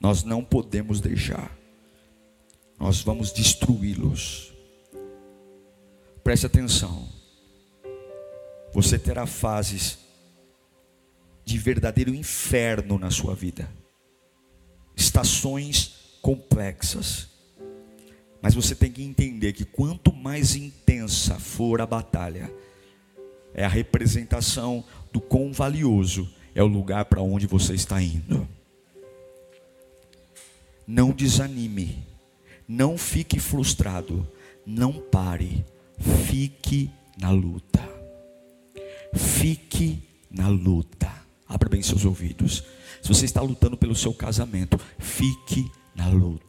Nós 0.00 0.22
não 0.22 0.44
podemos 0.44 1.00
deixar. 1.00 1.56
Nós 2.78 3.00
vamos 3.00 3.32
destruí-los. 3.32 4.47
Preste 6.28 6.44
atenção. 6.44 7.08
Você 8.74 8.98
terá 8.98 9.24
fases 9.24 9.98
de 11.42 11.56
verdadeiro 11.56 12.14
inferno 12.14 12.98
na 12.98 13.10
sua 13.10 13.34
vida. 13.34 13.66
Estações 14.94 16.18
complexas 16.20 17.28
mas 18.42 18.54
você 18.54 18.74
tem 18.74 18.92
que 18.92 19.02
entender 19.02 19.54
que 19.54 19.64
quanto 19.64 20.12
mais 20.12 20.54
intensa 20.54 21.36
for 21.40 21.80
a 21.80 21.86
batalha, 21.86 22.52
é 23.54 23.64
a 23.64 23.68
representação 23.68 24.84
do 25.10 25.22
quão 25.22 25.50
valioso 25.50 26.30
é 26.54 26.62
o 26.62 26.66
lugar 26.66 27.06
para 27.06 27.22
onde 27.22 27.46
você 27.46 27.72
está 27.72 28.02
indo. 28.02 28.46
Não 30.86 31.10
desanime, 31.10 32.04
não 32.68 32.98
fique 32.98 33.40
frustrado, 33.40 34.28
não 34.66 34.92
pare, 34.92 35.64
fique 35.98 36.90
na 37.20 37.30
luta. 37.30 37.86
Fique 39.14 40.02
na 40.30 40.48
luta. 40.48 41.10
Abra 41.48 41.68
bem 41.68 41.82
seus 41.82 42.04
ouvidos. 42.04 42.64
Se 43.02 43.08
você 43.08 43.24
está 43.24 43.40
lutando 43.40 43.76
pelo 43.76 43.94
seu 43.94 44.12
casamento, 44.12 44.78
fique 44.98 45.70
na 45.94 46.08
luta. 46.08 46.47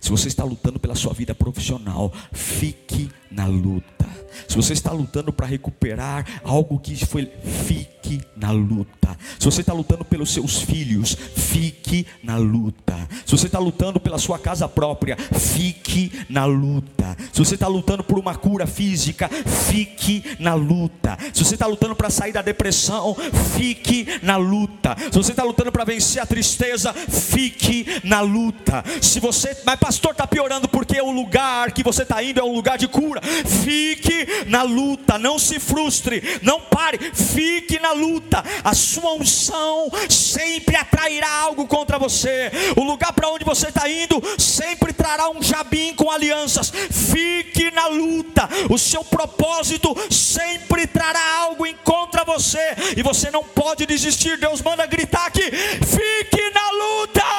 Se 0.00 0.10
você 0.10 0.28
está 0.28 0.44
lutando 0.44 0.78
pela 0.78 0.94
sua 0.94 1.12
vida 1.12 1.34
profissional, 1.34 2.12
fique 2.32 3.10
na 3.30 3.46
luta. 3.46 4.06
Se 4.46 4.56
você 4.56 4.72
está 4.72 4.92
lutando 4.92 5.32
para 5.32 5.46
recuperar 5.46 6.24
algo 6.44 6.78
que 6.78 6.94
foi, 7.04 7.30
fique 7.66 8.20
na 8.36 8.50
luta. 8.50 9.16
Se 9.38 9.44
você 9.44 9.60
está 9.60 9.72
lutando 9.72 10.04
pelos 10.04 10.32
seus 10.32 10.62
filhos, 10.62 11.14
fique 11.14 12.06
na 12.22 12.36
luta. 12.36 12.96
Se 13.26 13.32
você 13.32 13.46
está 13.46 13.58
lutando 13.58 13.98
pela 14.00 14.18
sua 14.18 14.38
casa 14.38 14.68
própria, 14.68 15.16
fique 15.16 16.12
na 16.28 16.44
luta. 16.44 17.16
Se 17.32 17.38
você 17.38 17.54
está 17.54 17.66
lutando 17.66 18.04
por 18.04 18.18
uma 18.18 18.34
cura 18.34 18.66
física, 18.66 19.28
fique 19.28 20.22
na 20.38 20.54
luta. 20.54 21.18
Se 21.32 21.44
você 21.44 21.54
está 21.54 21.66
lutando 21.66 21.96
para 21.96 22.10
sair 22.10 22.32
da 22.32 22.42
depressão, 22.42 23.16
fique 23.56 24.06
na 24.22 24.36
luta. 24.36 24.96
Se 25.10 25.16
você 25.16 25.32
está 25.32 25.42
lutando 25.42 25.72
para 25.72 25.84
vencer 25.84 26.22
a 26.22 26.26
tristeza, 26.26 26.92
fique 26.92 27.86
na 28.04 28.20
luta. 28.20 28.84
Se 29.02 29.20
você, 29.20 29.56
mas 29.64 29.77
pastor, 29.78 30.12
está 30.12 30.26
piorando 30.26 30.68
porque 30.68 31.00
o 31.00 31.10
lugar 31.10 31.72
que 31.72 31.82
você 31.82 32.02
está 32.02 32.22
indo 32.22 32.40
é 32.40 32.44
um 32.44 32.54
lugar 32.54 32.76
de 32.76 32.88
cura. 32.88 33.20
Fique 33.22 34.44
na 34.46 34.62
luta, 34.62 35.18
não 35.18 35.38
se 35.38 35.58
frustre, 35.58 36.40
não 36.42 36.60
pare, 36.60 36.98
fique 37.14 37.78
na 37.78 37.92
luta. 37.92 38.44
A 38.64 38.74
sua 38.74 39.14
unção 39.14 39.90
sempre 40.08 40.76
atrairá 40.76 41.30
algo 41.30 41.66
contra 41.66 41.98
você. 41.98 42.50
O 42.76 42.82
lugar 42.82 43.12
para 43.12 43.28
onde 43.28 43.44
você 43.44 43.68
está 43.68 43.88
indo 43.88 44.22
sempre 44.38 44.92
trará 44.92 45.30
um 45.30 45.42
jabim 45.42 45.94
com 45.94 46.10
alianças. 46.10 46.70
Fique 46.70 47.70
na 47.70 47.86
luta. 47.86 48.48
O 48.68 48.78
seu 48.78 49.04
propósito 49.04 49.94
sempre 50.10 50.86
trará 50.86 51.38
algo 51.40 51.66
em 51.66 51.74
contra 51.84 52.24
você 52.24 52.76
e 52.96 53.02
você 53.02 53.30
não 53.30 53.44
pode 53.44 53.86
desistir. 53.86 54.38
Deus 54.38 54.60
manda 54.62 54.86
gritar 54.86 55.26
aqui: 55.26 55.50
fique 55.50 56.50
na 56.50 56.70
luta. 56.70 57.37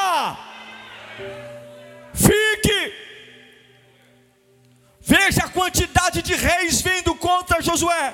Fique. 2.29 2.93
Veja 5.01 5.45
a 5.45 5.49
quantidade 5.49 6.21
de 6.21 6.35
reis 6.35 6.81
vindo 6.81 7.15
contra 7.15 7.61
Josué. 7.61 8.13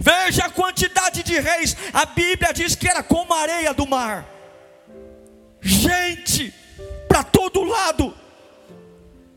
Veja 0.00 0.46
a 0.46 0.50
quantidade 0.50 1.22
de 1.22 1.38
reis. 1.38 1.76
A 1.92 2.06
Bíblia 2.06 2.52
diz 2.54 2.74
que 2.74 2.88
era 2.88 3.02
como 3.02 3.34
a 3.34 3.40
areia 3.42 3.74
do 3.74 3.86
mar. 3.86 4.26
Gente, 5.60 6.52
para 7.06 7.22
todo 7.22 7.62
lado. 7.62 8.16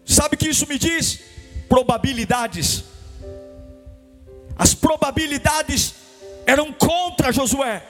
Sabe 0.06 0.36
o 0.36 0.38
que 0.38 0.50
isso 0.50 0.66
me 0.68 0.80
diz? 0.80 1.20
Probabilidades. 1.68 2.86
As 4.58 4.74
probabilidades 4.74 5.94
eram 6.46 6.72
contra 6.72 7.34
Josué. 7.34 7.84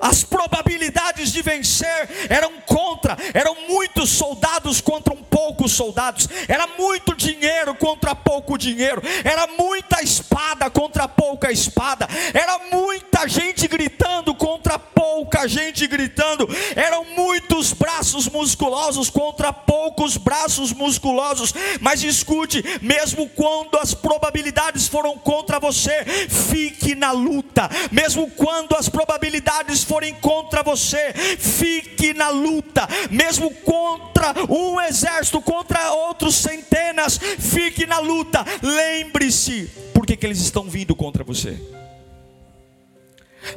As 0.00 0.22
probabilidades 0.22 1.32
de 1.32 1.42
vencer 1.42 2.08
eram 2.28 2.52
contra, 2.60 3.16
eram 3.34 3.56
muitos 3.68 4.10
soldados 4.10 4.80
contra 4.80 5.12
um 5.12 5.22
poucos 5.38 5.72
soldados, 5.72 6.28
era 6.46 6.66
muito 6.78 7.14
dinheiro 7.16 7.74
contra 7.74 8.14
pouco 8.14 8.56
dinheiro, 8.58 9.02
era 9.24 9.46
muita 9.58 10.02
espada 10.02 10.70
contra 10.70 11.08
pouca 11.08 11.50
espada, 11.50 12.06
era 12.32 12.58
muita 12.70 13.26
gente 13.26 13.66
gritando 13.66 14.34
contra 14.34 14.78
pouca 14.78 15.48
gente 15.48 15.86
gritando, 15.86 16.48
eram 16.76 17.04
muitos 17.16 17.72
braços 17.72 18.28
musculosos 18.28 19.10
contra 19.10 19.52
poucos 19.52 20.16
braços 20.16 20.72
musculosos. 20.72 21.52
Mas 21.80 22.02
escute, 22.02 22.62
mesmo 22.80 23.28
quando 23.30 23.78
as 23.78 23.94
probabilidades 23.94 24.86
foram 24.86 25.16
contra 25.18 25.58
você, 25.58 26.04
fique 26.04 26.94
na 26.94 27.10
luta, 27.10 27.68
mesmo 27.90 28.30
quando 28.30 28.76
as 28.76 28.88
probabilidades 28.88 29.77
forem 29.82 30.14
contra 30.14 30.62
você, 30.62 31.12
fique 31.38 32.12
na 32.14 32.30
luta, 32.30 32.88
mesmo 33.10 33.50
contra 33.50 34.34
um 34.48 34.80
exército, 34.80 35.40
contra 35.40 35.92
outros 35.92 36.36
centenas, 36.36 37.18
fique 37.18 37.86
na 37.86 37.98
luta. 37.98 38.44
Lembre-se, 38.62 39.70
por 39.94 40.06
que, 40.06 40.18
eles 40.26 40.40
estão 40.40 40.64
vindo 40.64 40.94
contra 40.94 41.24
você? 41.24 41.56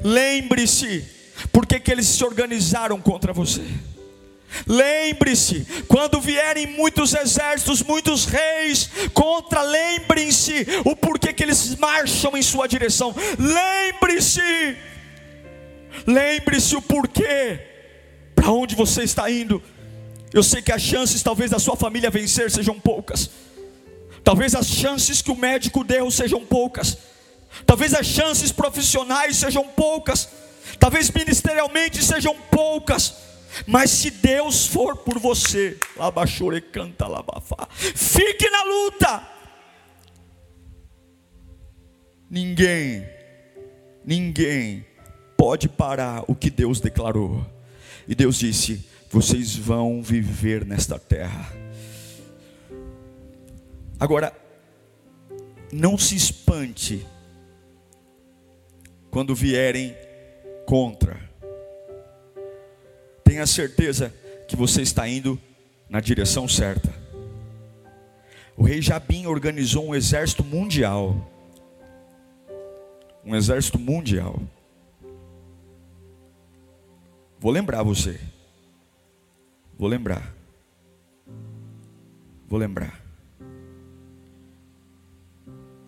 Lembre-se, 0.04 1.06
por 1.52 1.66
que, 1.66 1.80
que 1.80 1.92
eles 1.92 2.08
se 2.08 2.24
organizaram 2.24 3.00
contra 3.02 3.34
você? 3.34 3.64
Lembre-se, 4.68 5.66
quando 5.88 6.20
vierem 6.20 6.68
muitos 6.68 7.14
exércitos, 7.14 7.82
muitos 7.82 8.26
reis 8.26 8.90
contra, 9.14 9.62
lembrem-se 9.62 10.68
o 10.86 10.96
porquê 10.96 11.32
que 11.34 11.44
eles 11.44 11.76
marcham 11.78 12.38
em 12.38 12.42
sua 12.42 12.68
direção. 12.68 13.16
Lembre-se, 13.40 14.42
lembre-se 16.06 16.76
o 16.76 16.82
porquê, 16.82 17.60
para 18.36 18.52
onde 18.52 18.76
você 18.76 19.04
está 19.04 19.30
indo. 19.30 19.62
Eu 20.34 20.44
sei 20.44 20.62
que 20.62 20.72
as 20.72 20.82
chances, 20.82 21.22
talvez, 21.22 21.52
da 21.52 21.60
sua 21.60 21.76
família 21.76 22.10
vencer 22.10 22.50
sejam 22.50 22.80
poucas, 22.80 23.30
talvez 24.24 24.56
as 24.56 24.68
chances 24.68 25.22
que 25.22 25.32
o 25.32 25.36
médico 25.36 25.84
deu 25.84 26.10
sejam 26.10 26.46
poucas, 26.46 26.98
talvez 27.66 27.94
as 27.94 28.06
chances 28.06 28.52
profissionais 28.52 29.38
sejam 29.38 29.68
poucas, 29.68 30.30
talvez 30.80 31.12
ministerialmente 31.12 32.04
sejam 32.04 32.36
poucas 32.50 33.32
mas 33.66 33.92
se 33.92 34.10
Deus 34.10 34.66
for 34.66 34.98
por 34.98 35.20
você, 35.20 35.78
labachore 35.98 36.62
canta 36.62 37.08
labafá. 37.08 37.68
Fique 37.72 38.50
na 38.50 38.64
luta. 38.64 39.28
Ninguém, 42.30 43.06
ninguém 44.06 44.86
pode 45.42 45.68
parar 45.68 46.24
o 46.28 46.36
que 46.36 46.52
Deus 46.52 46.80
declarou. 46.80 47.44
E 48.08 48.14
Deus 48.14 48.38
disse: 48.38 48.86
vocês 49.10 49.56
vão 49.56 50.04
viver 50.04 50.64
nesta 50.64 51.00
terra. 51.00 51.52
Agora, 54.00 54.32
não 55.74 55.98
se 55.98 56.16
espante 56.16 57.04
quando 59.10 59.34
vierem 59.34 59.96
contra 60.68 61.20
tenha 63.24 63.48
certeza 63.48 64.14
que 64.48 64.56
você 64.56 64.84
está 64.84 65.08
indo 65.08 65.40
na 65.90 66.00
direção 66.00 66.48
certa. 66.48 66.94
O 68.56 68.64
rei 68.64 68.80
Jabim 68.82 69.26
organizou 69.26 69.88
um 69.88 69.96
exército 69.96 70.44
mundial. 70.44 71.16
Um 73.26 73.36
exército 73.36 73.80
mundial. 73.80 74.40
Vou 77.42 77.52
lembrar 77.52 77.82
você. 77.82 78.20
Vou 79.76 79.90
lembrar. 79.90 80.32
Vou 82.48 82.60
lembrar. 82.60 83.02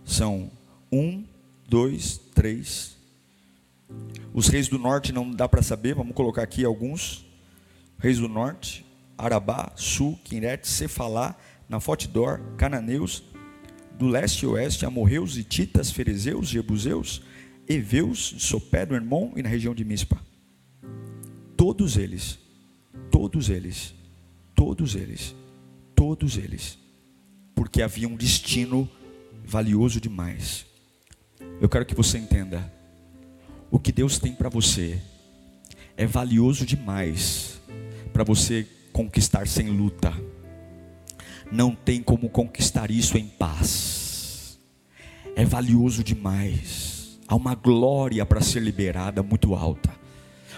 São 0.04 0.50
um, 0.92 1.24
dois, 1.70 2.18
três. 2.34 2.98
Os 4.34 4.48
reis 4.48 4.68
do 4.68 4.80
norte 4.80 5.14
não 5.14 5.30
dá 5.30 5.48
para 5.48 5.62
saber, 5.62 5.94
vamos 5.94 6.16
colocar 6.16 6.42
aqui 6.42 6.66
alguns 6.66 7.24
reis 8.00 8.18
do 8.18 8.28
norte, 8.28 8.84
Arabá, 9.16 9.74
Sul, 9.76 10.20
Quiret, 10.24 10.68
Cefalá, 10.68 11.38
Nafotidor, 11.70 12.42
Cananeus, 12.58 13.24
do 14.00 14.08
leste 14.08 14.42
e 14.42 14.48
oeste, 14.48 14.88
amorreus, 14.88 15.38
ititas, 15.38 15.92
ferezeus, 15.92 16.48
jebuseus, 16.48 17.22
heveus, 17.70 18.38
Sopé 18.40 18.88
do 18.88 18.96
Hermon 18.96 19.34
e 19.36 19.44
na 19.44 19.50
região 19.50 19.76
de 19.76 19.86
Mispa. 19.86 20.33
Todos 21.74 21.98
eles, 21.98 22.38
todos 23.10 23.50
eles, 23.50 23.96
todos 24.54 24.94
eles, 24.94 25.36
todos 25.96 26.38
eles, 26.38 26.78
porque 27.56 27.82
havia 27.82 28.08
um 28.08 28.16
destino 28.16 28.88
valioso 29.44 30.00
demais. 30.00 30.68
Eu 31.60 31.68
quero 31.68 31.84
que 31.84 31.96
você 31.96 32.20
entenda, 32.20 32.72
o 33.72 33.80
que 33.80 33.92
Deus 33.92 34.20
tem 34.20 34.36
para 34.36 34.50
você 34.50 35.02
é 35.98 36.06
valioso 36.06 36.64
demais 36.64 37.60
para 38.14 38.24
você 38.24 38.68
conquistar 38.92 39.48
sem 39.48 39.72
luta. 39.72 40.14
Não 41.52 41.74
tem 41.74 42.04
como 42.04 42.30
conquistar 42.30 42.92
isso 42.92 43.18
em 43.18 43.26
paz. 43.26 44.60
É 45.36 45.44
valioso 45.44 46.04
demais. 46.04 47.20
Há 47.28 47.34
uma 47.36 47.56
glória 47.56 48.24
para 48.28 48.42
ser 48.42 48.62
liberada 48.62 49.24
muito 49.24 49.56
alta. 49.56 50.03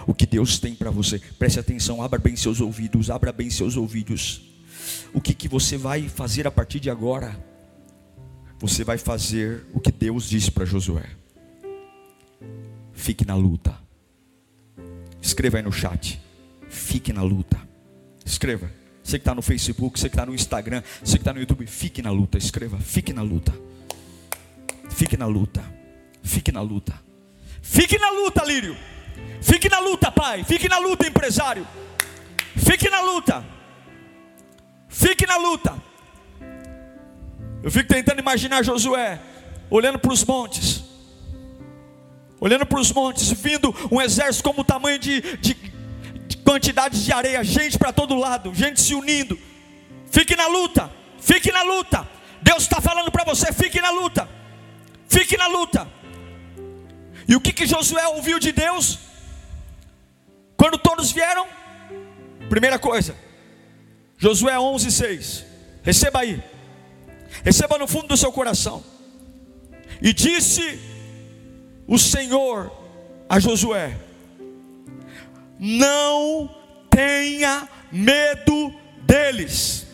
O 0.08 0.14
que 0.14 0.26
Deus 0.26 0.60
tem 0.60 0.76
para 0.76 0.92
você, 0.92 1.20
preste 1.40 1.60
atenção, 1.60 2.02
abra 2.02 2.20
bem 2.20 2.36
seus 2.36 2.62
ouvidos, 2.62 3.10
abra 3.10 3.32
bem 3.32 3.50
seus 3.50 3.76
ouvidos. 3.76 4.42
O 5.14 5.20
que, 5.20 5.34
que 5.34 5.48
você 5.48 5.78
vai 5.78 6.08
fazer 6.08 6.46
a 6.46 6.52
partir 6.52 6.80
de 6.80 6.90
agora? 6.90 7.36
Você 8.60 8.84
vai 8.84 8.98
fazer 8.98 9.66
o 9.74 9.80
que 9.80 9.92
Deus 9.92 10.30
disse 10.30 10.52
para 10.52 10.66
Josué. 10.66 11.06
Fique 12.94 13.26
na 13.26 13.36
luta. 13.36 13.78
Escreva 15.22 15.58
aí 15.58 15.64
no 15.64 15.72
chat. 15.72 16.22
Fique 16.70 17.12
na 17.12 17.24
luta. 17.24 17.60
Escreva. 18.24 18.72
Você 19.04 19.20
que 19.20 19.22
está 19.22 19.36
no 19.36 19.42
Facebook, 19.42 20.00
você 20.00 20.10
que 20.10 20.16
está 20.16 20.26
no 20.26 20.34
Instagram, 20.34 20.82
você 21.04 21.18
que 21.18 21.22
está 21.22 21.34
no 21.34 21.40
YouTube, 21.40 21.68
fique 21.68 22.02
na 22.02 22.12
luta. 22.12 22.38
Escreva. 22.38 22.80
Fique 22.80 23.12
na 23.12 23.22
luta. 23.22 23.54
Fique 24.90 25.18
na 25.18 25.26
luta. 25.26 25.64
Fique 26.24 26.52
na 26.52 26.62
luta. 26.62 27.00
Fique 27.62 27.98
na 27.98 28.10
luta, 28.12 28.44
Lírio. 28.46 28.76
Fique 29.42 29.70
na 29.70 29.80
luta, 29.80 30.12
pai. 30.12 30.44
Fique 30.44 30.68
na 30.68 30.78
luta, 30.78 31.08
empresário. 31.08 31.68
Fique 32.56 32.90
na 32.90 33.02
luta. 33.02 33.46
Fique 34.88 35.26
na 35.26 35.38
luta. 35.38 35.76
Eu 37.62 37.72
fico 37.72 37.88
tentando 37.88 38.20
imaginar 38.20 38.64
Josué 38.64 39.20
olhando 39.70 39.98
para 40.00 40.14
os 40.14 40.24
montes, 40.24 40.84
olhando 42.40 42.66
para 42.66 42.80
os 42.80 42.92
montes, 42.92 43.32
vindo 43.32 43.76
um 43.92 44.02
exército 44.02 44.44
como 44.44 44.62
o 44.62 44.64
tamanho 44.64 45.00
de, 45.00 45.22
de, 45.38 45.58
quantidades 46.44 47.04
de 47.04 47.12
areia, 47.12 47.44
gente 47.44 47.78
para 47.78 47.92
todo 47.92 48.16
lado, 48.16 48.54
gente 48.54 48.80
se 48.80 48.94
unindo. 48.94 49.38
Fique 50.12 50.36
na 50.36 50.48
luta, 50.48 50.92
fique 51.20 51.52
na 51.52 51.64
luta. 51.64 52.08
Deus 52.42 52.64
está 52.64 52.80
falando 52.80 53.12
para 53.12 53.24
você: 53.24 53.52
fique 53.52 53.82
na 53.82 53.90
luta, 53.90 54.30
fique 55.08 55.36
na 55.36 55.48
luta. 55.48 55.88
E 57.28 57.36
o 57.36 57.42
que, 57.42 57.52
que 57.52 57.66
Josué 57.66 58.08
ouviu 58.08 58.40
de 58.40 58.52
Deus? 58.52 59.00
Quando 60.56 60.78
todos 60.78 61.12
vieram, 61.12 61.48
primeira 62.50 62.80
coisa, 62.80 63.16
Josué 64.18 64.56
11:6. 64.56 65.44
Receba 65.84 66.22
aí, 66.22 66.44
receba 67.44 67.78
no 67.78 67.88
fundo 67.88 68.08
do 68.08 68.18
seu 68.18 68.32
coração. 68.32 68.84
E 70.02 70.14
disse 70.14 70.80
o 71.88 71.98
Senhor 71.98 72.72
a 73.30 73.40
Josué: 73.40 73.98
não 75.60 76.50
tenha 76.90 77.68
medo 77.92 78.74
deles. 79.04 79.86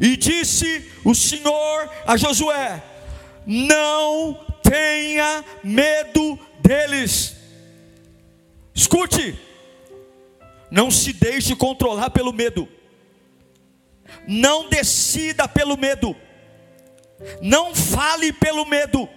E 0.00 0.16
disse 0.16 0.90
o 1.04 1.14
Senhor 1.14 1.90
a 2.06 2.16
Josué: 2.16 2.82
Não 3.46 4.38
tenha 4.68 5.44
medo 5.62 6.38
deles. 6.60 7.36
Escute, 8.74 9.38
não 10.70 10.90
se 10.90 11.12
deixe 11.12 11.56
controlar 11.56 12.10
pelo 12.10 12.32
medo, 12.32 12.68
não 14.26 14.68
decida 14.68 15.48
pelo 15.48 15.76
medo, 15.76 16.14
não 17.40 17.74
fale 17.74 18.32
pelo 18.32 18.64
medo. 18.64 19.08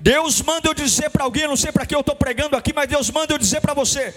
Deus 0.00 0.42
manda 0.42 0.68
eu 0.68 0.74
dizer 0.74 1.10
para 1.10 1.24
alguém, 1.24 1.46
não 1.46 1.56
sei 1.56 1.72
para 1.72 1.86
quem 1.86 1.96
eu 1.96 2.00
estou 2.00 2.16
pregando 2.16 2.56
aqui, 2.56 2.72
mas 2.74 2.88
Deus 2.88 3.10
manda 3.10 3.32
eu 3.32 3.38
dizer 3.38 3.60
para 3.60 3.72
você: 3.72 4.14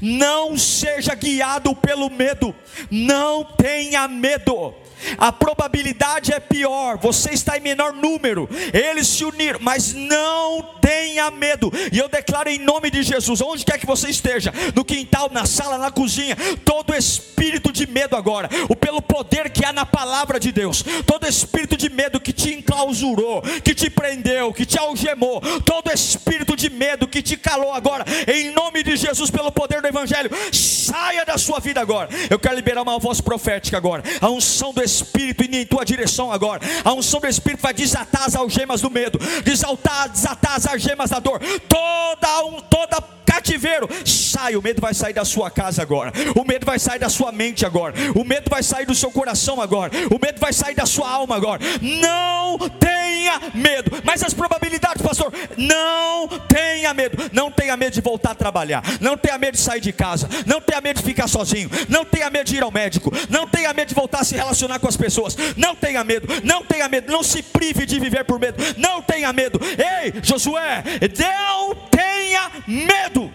não 0.00 0.56
seja 0.56 1.14
guiado 1.14 1.74
pelo 1.76 2.10
medo, 2.10 2.54
não 2.90 3.44
tenha 3.44 4.08
medo. 4.08 4.74
A 5.18 5.32
probabilidade 5.32 6.32
é 6.32 6.40
pior, 6.40 6.98
você 6.98 7.30
está 7.30 7.56
em 7.56 7.60
menor 7.60 7.92
número, 7.92 8.48
eles 8.72 9.06
se 9.08 9.24
uniram, 9.24 9.58
mas 9.60 9.92
não 9.92 10.76
tenha 10.80 11.30
medo. 11.30 11.72
E 11.92 11.98
eu 11.98 12.08
declaro 12.08 12.48
em 12.48 12.58
nome 12.58 12.90
de 12.90 13.02
Jesus, 13.02 13.40
onde 13.40 13.64
quer 13.64 13.78
que 13.78 13.86
você 13.86 14.08
esteja, 14.08 14.52
no 14.74 14.84
quintal, 14.84 15.30
na 15.32 15.46
sala, 15.46 15.78
na 15.78 15.90
cozinha, 15.90 16.36
todo 16.64 16.94
espírito 16.94 17.72
de 17.72 17.86
medo 17.86 18.16
agora, 18.16 18.48
o 18.68 18.76
pelo 18.76 19.02
poder 19.02 19.50
que 19.50 19.64
há 19.64 19.72
na 19.72 19.84
palavra 19.84 20.38
de 20.38 20.52
Deus, 20.52 20.84
todo 21.04 21.26
espírito 21.26 21.76
de 21.76 21.88
medo 21.88 22.20
que 22.20 22.32
te 22.32 22.54
enclausurou, 22.54 23.42
que 23.64 23.74
te 23.74 23.90
prendeu, 23.90 24.52
que 24.52 24.64
te 24.64 24.78
algemou, 24.78 25.40
todo 25.64 25.92
espírito 25.92 26.56
de 26.56 26.70
medo 26.70 27.08
que 27.08 27.22
te 27.22 27.36
calou 27.36 27.72
agora, 27.72 28.04
em 28.26 28.52
nome 28.52 28.82
de 28.82 28.96
Jesus, 28.96 29.30
pelo 29.30 29.50
poder 29.50 29.82
do 29.82 29.88
Evangelho, 29.88 30.30
saia 30.52 31.24
da 31.24 31.36
sua 31.36 31.58
vida 31.58 31.80
agora. 31.80 32.08
Eu 32.30 32.38
quero 32.38 32.54
liberar 32.54 32.82
uma 32.82 32.98
voz 32.98 33.20
profética 33.20 33.76
agora, 33.76 34.02
a 34.20 34.30
unção 34.30 34.72
do 34.72 34.82
Espírito 34.86 35.44
indo 35.44 35.56
em 35.56 35.66
tua 35.66 35.84
direção 35.84 36.32
agora, 36.32 36.62
a 36.84 36.92
unção 36.92 37.20
do 37.20 37.26
Espírito 37.26 37.60
vai 37.60 37.74
desatar 37.74 38.22
as 38.24 38.34
algemas 38.34 38.80
do 38.80 38.90
medo, 38.90 39.18
desatar, 39.44 40.08
desatar 40.08 40.54
as 40.54 40.66
algemas 40.66 41.10
da 41.10 41.18
dor, 41.18 41.40
toda, 41.68 42.44
um, 42.46 42.60
toda 42.62 43.16
cativeiro, 43.26 43.88
sai, 44.04 44.56
o 44.56 44.62
medo 44.62 44.80
vai 44.80 44.94
sair 44.94 45.12
da 45.12 45.24
sua 45.24 45.50
casa 45.50 45.82
agora, 45.82 46.12
o 46.34 46.44
medo 46.44 46.64
vai 46.64 46.78
sair 46.78 46.98
da 46.98 47.08
sua 47.08 47.32
mente 47.32 47.66
agora, 47.66 47.94
o 48.14 48.24
medo 48.24 48.48
vai 48.48 48.62
sair 48.62 48.86
do 48.86 48.94
seu 48.94 49.10
coração 49.10 49.60
agora, 49.60 49.92
o 50.10 50.18
medo 50.24 50.40
vai 50.40 50.52
sair 50.52 50.74
da 50.74 50.86
sua 50.86 51.10
alma 51.10 51.36
agora. 51.36 51.60
Não 51.82 52.58
tenha 52.78 53.40
medo, 53.52 53.90
mas 54.04 54.22
as 54.22 54.32
probabilidades, 54.32 55.02
pastor, 55.02 55.32
não 55.56 56.28
tenha 56.48 56.94
medo, 56.94 57.30
não 57.32 57.50
tenha 57.50 57.76
medo 57.76 57.92
de 57.92 58.00
voltar 58.00 58.30
a 58.30 58.34
trabalhar, 58.34 58.82
não 59.00 59.16
tenha 59.16 59.36
medo 59.36 59.54
de 59.54 59.60
sair 59.60 59.80
de 59.80 59.92
casa, 59.92 60.28
não 60.46 60.60
tenha 60.60 60.80
medo 60.80 60.98
de 60.98 61.02
ficar 61.02 61.28
sozinho, 61.28 61.68
não 61.88 62.04
tenha 62.04 62.30
medo 62.30 62.46
de 62.46 62.56
ir 62.56 62.62
ao 62.62 62.70
médico, 62.70 63.12
não 63.28 63.46
tenha 63.46 63.72
medo 63.74 63.88
de 63.88 63.94
voltar 63.94 64.20
a 64.20 64.24
se 64.24 64.34
relacionar 64.34 64.75
com 64.78 64.88
as 64.88 64.96
pessoas, 64.96 65.36
não 65.56 65.74
tenha 65.74 66.02
medo, 66.04 66.28
não 66.44 66.64
tenha 66.64 66.88
medo, 66.88 67.12
não 67.12 67.22
se 67.22 67.42
prive 67.42 67.86
de 67.86 67.98
viver 67.98 68.24
por 68.24 68.38
medo, 68.38 68.62
não 68.76 69.02
tenha 69.02 69.32
medo. 69.32 69.60
Ei, 69.62 70.12
Josué, 70.22 70.82
não 71.18 71.74
tenha 71.90 72.50
medo. 72.66 73.32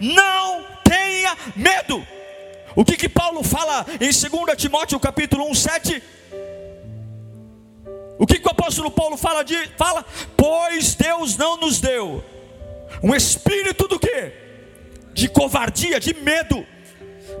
Não 0.00 0.64
tenha 0.84 1.36
medo. 1.54 2.04
O 2.76 2.84
que 2.84 2.96
que 2.96 3.08
Paulo 3.08 3.42
fala 3.42 3.86
em 4.00 4.10
2 4.10 4.56
Timóteo 4.56 4.98
capítulo 4.98 5.48
1, 5.50 5.54
7? 5.54 6.02
O 8.18 8.26
que, 8.26 8.38
que 8.38 8.46
o 8.46 8.50
apóstolo 8.50 8.90
Paulo 8.90 9.16
fala 9.16 9.44
de 9.44 9.56
fala? 9.76 10.04
Pois 10.36 10.94
Deus 10.94 11.36
não 11.36 11.56
nos 11.56 11.80
deu 11.80 12.24
um 13.02 13.14
espírito 13.14 13.88
do 13.88 13.98
que? 13.98 14.32
De 15.12 15.28
covardia, 15.28 16.00
de 16.00 16.14
medo, 16.14 16.66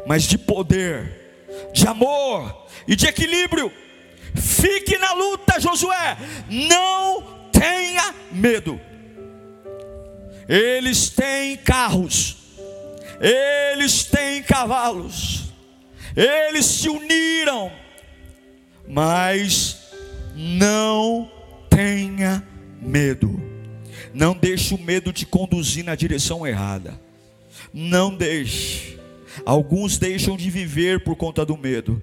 mas 0.06 0.24
de 0.24 0.36
poder, 0.38 1.70
de 1.72 1.86
amor 1.86 2.63
e 2.86 2.96
de 2.96 3.06
equilíbrio. 3.06 3.72
Fique 4.34 4.98
na 4.98 5.12
luta, 5.12 5.60
Josué. 5.60 6.16
Não 6.48 7.22
tenha 7.52 8.14
medo. 8.32 8.80
Eles 10.48 11.08
têm 11.08 11.56
carros, 11.56 12.36
eles 13.18 14.04
têm 14.04 14.42
cavalos, 14.42 15.44
eles 16.14 16.66
se 16.66 16.88
uniram, 16.88 17.72
mas 18.86 19.78
não 20.36 21.30
tenha 21.70 22.46
medo. 22.78 23.42
Não 24.12 24.34
deixe 24.34 24.74
o 24.74 24.78
medo 24.78 25.12
te 25.12 25.24
conduzir 25.24 25.82
na 25.82 25.94
direção 25.94 26.46
errada. 26.46 27.00
Não 27.72 28.14
deixe. 28.14 28.98
Alguns 29.46 29.98
deixam 29.98 30.36
de 30.36 30.50
viver 30.50 31.02
por 31.02 31.16
conta 31.16 31.44
do 31.44 31.56
medo 31.56 32.00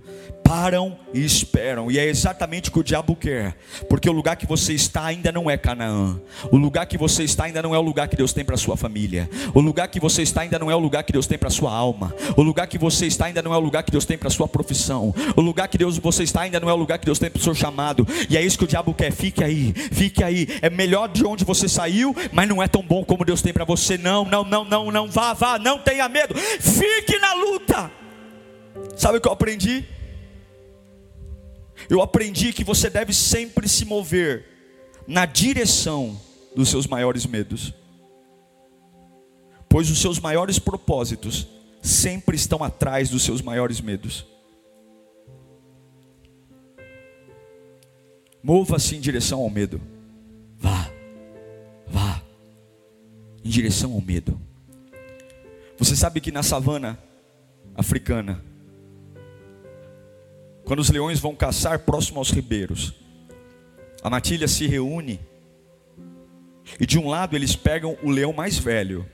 param 0.51 0.97
e 1.13 1.23
esperam, 1.23 1.89
e 1.89 1.97
é 1.97 2.05
exatamente 2.05 2.67
o 2.67 2.73
que 2.73 2.79
o 2.79 2.83
diabo 2.83 3.15
quer, 3.15 3.55
porque 3.87 4.09
o 4.09 4.11
lugar 4.11 4.35
que 4.35 4.45
você 4.45 4.73
está 4.73 5.05
ainda 5.05 5.31
não 5.31 5.49
é 5.49 5.55
Canaã, 5.55 6.19
o 6.51 6.57
lugar 6.57 6.85
que 6.87 6.97
você 6.97 7.23
está 7.23 7.45
ainda 7.45 7.61
não 7.61 7.73
é 7.73 7.79
o 7.79 7.81
lugar 7.81 8.09
que 8.09 8.17
Deus 8.17 8.33
tem 8.33 8.43
para 8.43 8.57
sua 8.57 8.75
família, 8.75 9.29
o 9.53 9.61
lugar 9.61 9.87
que 9.87 9.97
você 9.97 10.23
está 10.23 10.41
ainda 10.41 10.59
não 10.59 10.69
é 10.69 10.75
o 10.75 10.79
lugar 10.79 11.03
que 11.03 11.13
Deus 11.13 11.25
tem 11.25 11.37
para 11.37 11.49
sua 11.49 11.71
alma, 11.71 12.13
o 12.35 12.43
lugar 12.43 12.67
que 12.67 12.77
você 12.77 13.05
está 13.05 13.27
ainda 13.27 13.41
não 13.41 13.53
é 13.53 13.57
o 13.57 13.61
lugar 13.61 13.81
que 13.83 13.91
Deus 13.91 14.03
tem 14.03 14.17
para 14.17 14.29
sua 14.29 14.45
profissão, 14.45 15.15
o 15.37 15.41
lugar 15.41 15.69
que 15.69 15.77
Deus 15.77 15.97
você 15.97 16.23
está 16.23 16.41
ainda 16.41 16.59
não 16.59 16.69
é 16.69 16.73
o 16.73 16.77
lugar 16.77 16.99
que 16.99 17.05
Deus 17.05 17.17
tem 17.17 17.31
para 17.31 17.39
o 17.39 17.43
seu 17.43 17.55
chamado, 17.55 18.05
e 18.29 18.35
é 18.35 18.43
isso 18.43 18.57
que 18.57 18.65
o 18.65 18.67
diabo 18.67 18.93
quer. 18.93 19.13
Fique 19.13 19.41
aí, 19.41 19.73
fique 19.73 20.21
aí. 20.21 20.49
É 20.61 20.69
melhor 20.69 21.07
de 21.07 21.25
onde 21.25 21.45
você 21.45 21.69
saiu, 21.69 22.13
mas 22.29 22.49
não 22.49 22.61
é 22.61 22.67
tão 22.67 22.83
bom 22.83 23.05
como 23.05 23.23
Deus 23.23 23.41
tem 23.41 23.53
para 23.53 23.63
você. 23.63 23.97
Não, 23.97 24.25
não, 24.25 24.43
não, 24.43 24.65
não, 24.65 24.91
não 24.91 25.09
vá, 25.09 25.31
vá, 25.31 25.57
não 25.57 25.79
tenha 25.79 26.09
medo. 26.09 26.35
Fique 26.35 27.17
na 27.19 27.35
luta. 27.35 27.91
Sabe 28.97 29.17
o 29.17 29.21
que 29.21 29.29
eu 29.29 29.31
aprendi? 29.31 30.00
Eu 31.91 32.01
aprendi 32.01 32.53
que 32.53 32.63
você 32.63 32.89
deve 32.89 33.13
sempre 33.13 33.67
se 33.67 33.83
mover 33.83 34.45
na 35.05 35.25
direção 35.25 36.17
dos 36.55 36.69
seus 36.69 36.87
maiores 36.87 37.25
medos, 37.25 37.73
pois 39.67 39.91
os 39.91 39.99
seus 39.99 40.17
maiores 40.17 40.57
propósitos 40.57 41.49
sempre 41.81 42.37
estão 42.37 42.63
atrás 42.63 43.09
dos 43.09 43.23
seus 43.23 43.41
maiores 43.41 43.81
medos. 43.81 44.25
Mova-se 48.41 48.95
em 48.95 49.01
direção 49.01 49.41
ao 49.41 49.49
medo. 49.49 49.81
Vá, 50.57 50.89
vá, 51.87 52.23
em 53.43 53.49
direção 53.49 53.91
ao 53.91 53.99
medo. 53.99 54.39
Você 55.77 55.97
sabe 55.97 56.21
que 56.21 56.31
na 56.31 56.41
savana 56.41 56.97
africana, 57.75 58.41
quando 60.71 60.79
os 60.79 60.89
leões 60.89 61.19
vão 61.19 61.35
caçar 61.35 61.79
próximo 61.79 62.19
aos 62.19 62.31
ribeiros, 62.31 62.93
a 64.01 64.09
matilha 64.09 64.47
se 64.47 64.67
reúne 64.67 65.19
e 66.79 66.85
de 66.85 66.97
um 66.97 67.09
lado 67.09 67.35
eles 67.35 67.57
pegam 67.57 67.97
o 68.01 68.09
leão 68.09 68.31
mais 68.31 68.57
velho, 68.57 69.05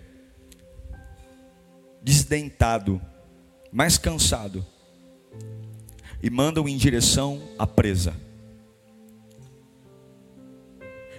desdentado, 1.99 3.01
mais 3.71 3.97
cansado, 3.97 4.63
e 6.21 6.29
mandam 6.29 6.69
em 6.69 6.77
direção 6.77 7.41
à 7.57 7.65
presa. 7.65 8.15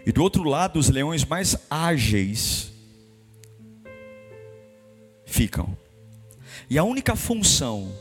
E 0.06 0.12
do 0.12 0.22
outro 0.22 0.44
lado, 0.44 0.78
os 0.78 0.88
leões 0.88 1.24
mais 1.24 1.56
ágeis 1.68 2.72
ficam. 5.26 5.76
E 6.70 6.78
a 6.78 6.84
única 6.84 7.16
função 7.16 7.92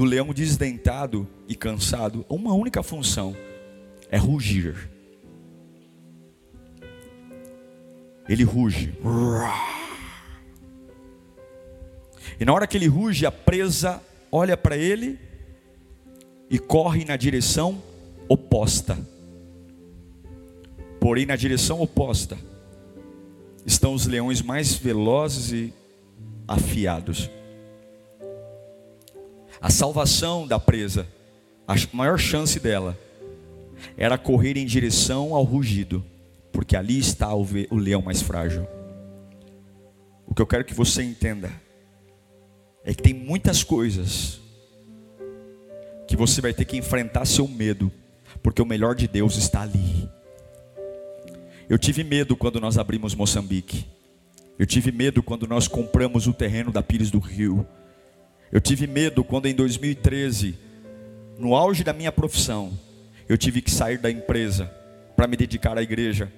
do 0.00 0.06
leão 0.06 0.32
desdentado 0.32 1.28
e 1.46 1.54
cansado, 1.54 2.24
uma 2.26 2.54
única 2.54 2.82
função: 2.82 3.36
é 4.10 4.16
rugir. 4.16 4.88
Ele 8.26 8.42
ruge. 8.42 8.94
E 12.40 12.44
na 12.46 12.54
hora 12.54 12.66
que 12.66 12.78
ele 12.78 12.86
ruge, 12.86 13.26
a 13.26 13.30
presa 13.30 14.02
olha 14.32 14.56
para 14.56 14.74
ele 14.74 15.18
e 16.48 16.58
corre 16.58 17.04
na 17.04 17.18
direção 17.18 17.82
oposta. 18.26 18.98
Porém, 20.98 21.26
na 21.26 21.36
direção 21.36 21.78
oposta 21.82 22.38
estão 23.66 23.92
os 23.92 24.06
leões 24.06 24.40
mais 24.40 24.72
velozes 24.72 25.52
e 25.52 25.74
afiados 26.48 27.28
a 29.60 29.70
salvação 29.70 30.46
da 30.46 30.58
presa, 30.58 31.06
a 31.66 31.74
maior 31.92 32.18
chance 32.18 32.58
dela 32.58 32.98
era 33.96 34.16
correr 34.18 34.56
em 34.56 34.66
direção 34.66 35.34
ao 35.34 35.44
rugido, 35.44 36.04
porque 36.52 36.76
ali 36.76 36.98
está 36.98 37.34
o, 37.34 37.46
leão 37.72 38.02
mais 38.02 38.22
frágil. 38.22 38.66
O 40.26 40.34
que 40.34 40.42
eu 40.42 40.46
quero 40.46 40.64
que 40.64 40.74
você 40.74 41.02
entenda 41.02 41.50
é 42.84 42.94
que 42.94 43.02
tem 43.02 43.14
muitas 43.14 43.62
coisas 43.62 44.40
que 46.08 46.16
você 46.16 46.40
vai 46.40 46.52
ter 46.52 46.64
que 46.64 46.76
enfrentar 46.76 47.24
seu 47.24 47.46
medo, 47.46 47.92
porque 48.42 48.62
o 48.62 48.66
melhor 48.66 48.94
de 48.94 49.06
Deus 49.06 49.36
está 49.36 49.62
ali. 49.62 50.08
Eu 51.68 51.78
tive 51.78 52.02
medo 52.02 52.34
quando 52.34 52.60
nós 52.60 52.78
abrimos 52.78 53.14
Moçambique. 53.14 53.86
Eu 54.58 54.66
tive 54.66 54.90
medo 54.90 55.22
quando 55.22 55.46
nós 55.46 55.68
compramos 55.68 56.26
o 56.26 56.32
terreno 56.32 56.72
da 56.72 56.82
Pires 56.82 57.10
do 57.10 57.18
Rio. 57.18 57.66
Eu 58.52 58.60
tive 58.60 58.86
medo 58.86 59.22
quando 59.22 59.46
em 59.46 59.54
2013, 59.54 60.58
no 61.38 61.54
auge 61.54 61.84
da 61.84 61.92
minha 61.92 62.10
profissão, 62.10 62.72
eu 63.28 63.38
tive 63.38 63.62
que 63.62 63.70
sair 63.70 63.98
da 63.98 64.10
empresa 64.10 64.70
para 65.14 65.28
me 65.28 65.36
dedicar 65.36 65.78
à 65.78 65.82
igreja. 65.82 66.32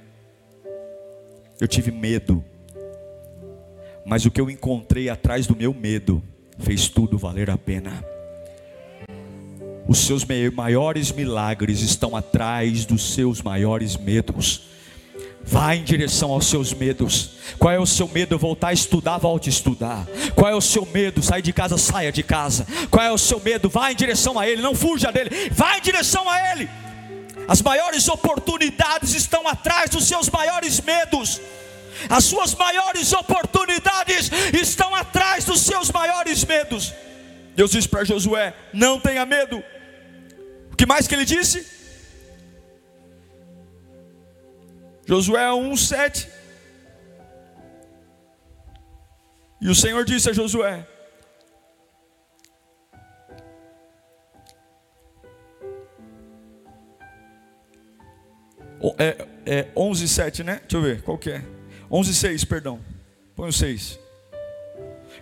Eu 1.59 1.67
tive 1.67 1.91
medo. 1.91 2.45
Mas 4.05 4.27
o 4.27 4.31
que 4.31 4.41
eu 4.41 4.51
encontrei 4.51 5.09
atrás 5.09 5.47
do 5.47 5.57
meu 5.57 5.73
medo 5.73 6.23
fez 6.59 6.89
tudo 6.89 7.17
valer 7.17 7.49
a 7.49 7.57
pena. 7.57 8.05
Os 9.89 9.99
seus 9.99 10.25
maiores 10.53 11.13
milagres 11.13 11.81
estão 11.81 12.15
atrás 12.15 12.85
dos 12.85 13.15
seus 13.15 13.41
maiores 13.41 13.97
medos. 13.97 14.72
Vá 15.45 15.75
em 15.75 15.83
direção 15.83 16.31
aos 16.31 16.47
seus 16.47 16.73
medos. 16.73 17.31
Qual 17.59 17.73
é 17.73 17.79
o 17.79 17.87
seu 17.87 18.09
medo? 18.09 18.39
Voltar 18.39 18.69
a 18.69 18.73
estudar, 18.73 19.19
volte 19.19 19.49
a 19.49 19.53
estudar. 19.53 20.07
Qual 20.35 20.51
é 20.51 20.55
o 20.55 20.61
seu 20.61 20.87
medo? 20.87 21.23
Sair 21.23 21.43
de 21.43 21.53
casa, 21.53 21.77
saia 21.77 22.13
de 22.13 22.23
casa. 22.23 22.67
Qual 22.91 23.05
é 23.05 23.11
o 23.11 23.19
seu 23.19 23.41
medo? 23.41 23.69
Vá 23.69 23.91
em 23.91 23.97
direção 23.97 24.39
a 24.39 24.49
Ele, 24.49 24.63
não 24.63 24.75
fuja 24.75 25.11
dele. 25.11 25.31
Vá 25.51 25.77
em 25.77 25.81
direção 25.81 26.29
a 26.29 26.53
Ele. 26.53 26.69
As 27.49 27.61
maiores 27.61 28.09
oportunidades 28.09 29.15
estão 29.15 29.47
atrás 29.49 29.91
dos 29.91 30.05
seus 30.05 30.31
maiores 30.31 30.81
medos. 30.81 31.41
As 32.09 32.25
suas 32.25 32.55
maiores 32.55 33.13
oportunidades 33.13 34.31
estão 34.53 34.95
atrás 34.95 35.45
dos 35.45 35.61
seus 35.61 35.91
maiores 35.91 36.45
medos. 36.45 36.93
Deus 37.55 37.71
disse 37.71 37.89
para 37.89 38.05
Josué: 38.05 38.55
Não 38.73 38.99
tenha 38.99 39.27
medo. 39.27 39.63
O 40.73 40.77
que 40.77 40.87
mais 40.87 41.07
que 41.07 41.15
ele 41.15 41.25
disse? 41.25 41.82
Josué 45.07 45.51
1:7. 45.51 46.29
E 49.61 49.69
o 49.69 49.75
Senhor 49.75 50.05
disse 50.05 50.31
a 50.31 50.33
Josué: 50.33 50.87
é, 58.99 59.27
é 59.47 59.69
11, 59.77 60.09
7, 60.09 60.45
né? 60.45 60.61
Deixa 60.61 60.77
eu 60.77 60.83
ver, 60.83 61.03
qual 61.03 61.19
que 61.19 61.31
é? 61.31 61.43
11, 61.91 62.15
6, 62.15 62.45
perdão. 62.45 62.81
Põe 63.35 63.49
o 63.49 63.53
6. 63.53 63.99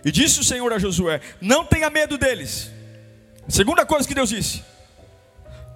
E 0.03 0.11
disse 0.11 0.39
o 0.39 0.43
Senhor 0.43 0.71
a 0.71 0.79
Josué: 0.79 1.21
Não 1.39 1.65
tenha 1.65 1.89
medo 1.89 2.17
deles. 2.17 2.71
Segunda 3.47 3.85
coisa 3.85 4.07
que 4.07 4.15
Deus 4.15 4.29
disse: 4.29 4.63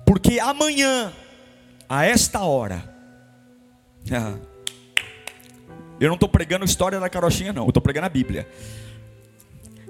Porque 0.05 0.39
amanhã, 0.39 1.13
a 1.87 2.05
esta 2.05 2.41
hora, 2.43 2.94
eu 5.99 6.07
não 6.07 6.15
estou 6.15 6.29
pregando 6.29 6.65
história 6.65 6.99
da 6.99 7.09
carochinha, 7.09 7.53
não, 7.53 7.63
eu 7.63 7.69
estou 7.69 7.81
pregando 7.81 8.05
a 8.05 8.09
Bíblia. 8.09 8.47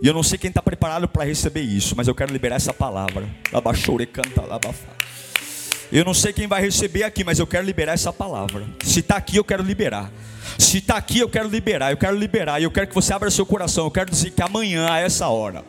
E 0.01 0.07
eu 0.07 0.13
não 0.13 0.23
sei 0.23 0.37
quem 0.37 0.49
está 0.49 0.61
preparado 0.61 1.07
para 1.07 1.23
receber 1.23 1.61
isso, 1.61 1.95
mas 1.95 2.07
eu 2.07 2.15
quero 2.15 2.31
liberar 2.31 2.57
essa 2.57 2.73
palavra. 2.73 3.27
canta, 4.05 4.41
Eu 5.91 6.03
não 6.03 6.13
sei 6.13 6.33
quem 6.33 6.47
vai 6.47 6.61
receber 6.61 7.03
aqui, 7.03 7.23
mas 7.23 7.39
eu 7.39 7.47
quero 7.47 7.65
liberar 7.65 7.93
essa 7.93 8.11
palavra. 8.11 8.65
Se 8.83 8.99
está 8.99 9.15
aqui, 9.15 9.37
eu 9.37 9.43
quero 9.43 9.63
liberar. 9.63 10.11
Se 10.59 10.77
está 10.77 10.97
aqui, 10.97 11.19
eu 11.19 11.29
quero 11.29 11.47
liberar, 11.47 11.91
eu 11.91 11.97
quero 11.97 12.17
liberar, 12.17 12.59
e 12.59 12.63
eu 12.63 12.71
quero 12.71 12.87
que 12.87 12.95
você 12.95 13.13
abra 13.13 13.31
seu 13.31 13.45
coração. 13.45 13.85
Eu 13.85 13.91
quero 13.91 14.09
dizer 14.09 14.31
que 14.31 14.41
amanhã, 14.41 14.89
a 14.89 14.99
essa 14.99 15.27
hora, 15.27 15.63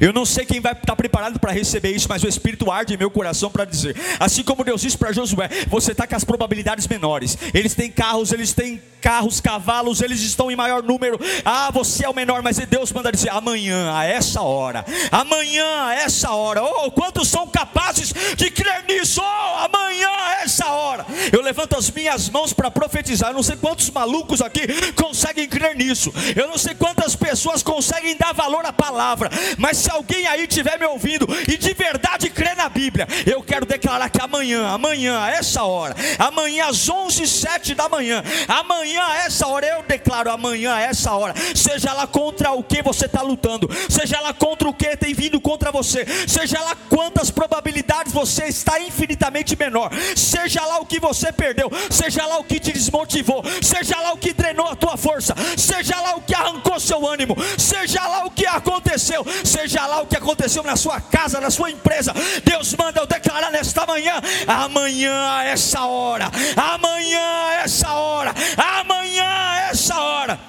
eu 0.00 0.12
não 0.12 0.24
sei 0.24 0.44
quem 0.44 0.60
vai 0.60 0.72
estar 0.72 0.96
preparado 0.96 1.38
para 1.38 1.52
receber 1.52 1.90
isso, 1.90 2.08
mas 2.08 2.22
o 2.22 2.28
Espírito 2.28 2.70
arde 2.70 2.94
em 2.94 2.96
meu 2.96 3.10
coração 3.10 3.50
para 3.50 3.64
dizer. 3.64 3.96
Assim 4.18 4.42
como 4.42 4.64
Deus 4.64 4.80
disse 4.80 4.96
para 4.96 5.12
Josué: 5.12 5.48
você 5.68 5.92
está 5.92 6.06
com 6.06 6.16
as 6.16 6.24
probabilidades 6.24 6.86
menores. 6.86 7.36
Eles 7.52 7.74
têm 7.74 7.90
carros, 7.90 8.32
eles 8.32 8.52
têm 8.52 8.80
carros, 9.00 9.40
cavalos, 9.40 10.00
eles 10.00 10.20
estão 10.20 10.50
em 10.50 10.56
maior 10.56 10.82
número. 10.82 11.18
Ah, 11.44 11.70
você 11.70 12.04
é 12.04 12.08
o 12.08 12.14
menor, 12.14 12.42
mas 12.42 12.58
Deus 12.58 12.92
manda 12.92 13.12
dizer: 13.12 13.30
amanhã, 13.30 13.92
a 13.94 14.04
essa 14.04 14.42
hora, 14.42 14.84
amanhã, 15.10 15.86
a 15.86 15.94
essa 15.94 16.30
hora. 16.32 16.62
Oh, 16.62 16.90
quantos 16.90 17.28
são 17.28 17.46
capazes 17.46 18.12
de 18.36 18.50
crer 18.50 18.84
nisso? 18.88 19.20
Oh, 19.22 19.64
amanhã, 19.64 20.08
a 20.08 20.42
essa 20.42 20.66
hora. 20.66 21.06
Eu 21.32 21.42
levanto 21.42 21.76
as 21.76 21.90
minhas 21.90 22.28
mãos 22.28 22.52
para 22.52 22.70
profetizar. 22.70 23.30
Eu 23.30 23.34
não 23.34 23.42
sei 23.42 23.56
quantos 23.56 23.90
malucos 23.90 24.40
aqui 24.40 24.66
conseguem 24.92 25.48
crer 25.48 25.76
nisso. 25.76 26.12
Eu 26.36 26.48
não 26.48 26.58
sei 26.58 26.74
quantas 26.74 27.14
pessoas 27.14 27.62
conseguem 27.62 28.16
dar 28.16 28.32
valor 28.32 28.64
à 28.64 28.72
palavra, 28.72 29.30
mas 29.56 29.67
se 29.76 29.90
alguém 29.90 30.26
aí 30.26 30.42
estiver 30.42 30.78
me 30.78 30.86
ouvindo 30.86 31.26
e 31.46 31.56
de 31.56 31.74
verdade 31.74 32.30
crê 32.30 32.54
na 32.54 32.68
Bíblia, 32.68 33.06
eu 33.26 33.42
quero 33.42 33.66
declarar 33.66 34.08
que 34.08 34.20
amanhã, 34.20 34.66
amanhã, 34.68 35.20
a 35.20 35.30
essa 35.30 35.62
hora, 35.64 35.94
amanhã 36.18 36.66
às 36.66 36.88
11 36.88 37.26
7 37.26 37.74
da 37.74 37.88
manhã, 37.88 38.22
amanhã 38.46 39.02
a 39.02 39.16
essa 39.24 39.46
hora, 39.46 39.66
eu 39.66 39.82
declaro 39.82 40.30
amanhã 40.30 40.74
a 40.74 40.80
essa 40.80 41.12
hora, 41.12 41.34
seja 41.54 41.92
lá 41.92 42.06
contra 42.06 42.52
o 42.52 42.62
que 42.62 42.82
você 42.82 43.06
está 43.06 43.22
lutando, 43.22 43.68
seja 43.88 44.20
lá 44.20 44.32
contra 44.32 44.68
o 44.68 44.74
que 44.74 44.96
tem 44.96 45.14
vindo 45.14 45.40
contra 45.40 45.70
você, 45.70 46.06
seja 46.26 46.60
lá 46.60 46.76
quantas 46.88 47.30
probabilidades 47.30 48.12
você 48.12 48.44
está 48.44 48.80
infinitamente 48.80 49.56
menor, 49.56 49.90
seja 50.16 50.64
lá 50.64 50.78
o 50.78 50.86
que 50.86 51.00
você 51.00 51.32
perdeu, 51.32 51.70
seja 51.90 52.24
lá 52.26 52.38
o 52.38 52.44
que 52.44 52.58
te 52.58 52.72
desmotivou, 52.72 53.42
seja 53.62 54.00
lá 54.00 54.12
o 54.12 54.18
que 54.18 54.32
drenou 54.32 54.66
a 54.66 54.76
tua 54.76 54.96
força, 54.96 55.34
seja 55.56 56.00
lá 56.00 56.16
o 56.16 56.22
que 56.22 56.34
arrancou 56.34 56.78
seu 56.80 57.06
ânimo, 57.06 57.36
seja 57.56 58.06
lá 58.06 58.24
o 58.24 58.30
que 58.30 58.46
aconteceu, 58.46 59.24
seja 59.44 59.57
lá 59.86 60.02
o 60.02 60.06
que 60.06 60.16
aconteceu 60.16 60.62
na 60.62 60.76
sua 60.76 61.00
casa, 61.00 61.40
na 61.40 61.50
sua 61.50 61.70
empresa, 61.70 62.12
Deus 62.44 62.74
manda 62.74 63.00
eu 63.00 63.06
declarar 63.06 63.50
nesta 63.50 63.86
manhã, 63.86 64.20
amanhã 64.46 65.30
a 65.32 65.44
essa 65.44 65.84
hora, 65.84 66.30
amanhã 66.56 67.20
a 67.20 67.54
essa 67.62 67.92
hora, 67.92 68.34
amanhã 68.80 69.24
a 69.24 69.60
essa 69.70 69.98
hora, 69.98 70.40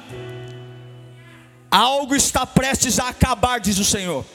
algo 1.72 2.16
está 2.16 2.46
prestes 2.46 3.00
a 3.00 3.10
acabar, 3.10 3.60
diz 3.60 3.78
o 3.78 3.86
Senhor. 3.86 4.26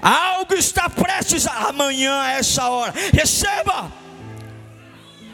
Algo 0.00 0.54
está 0.54 0.88
prestes 0.88 1.46
a 1.46 1.68
amanhã 1.68 2.20
a 2.20 2.32
essa 2.32 2.68
hora. 2.68 2.94
Receba 3.12 3.92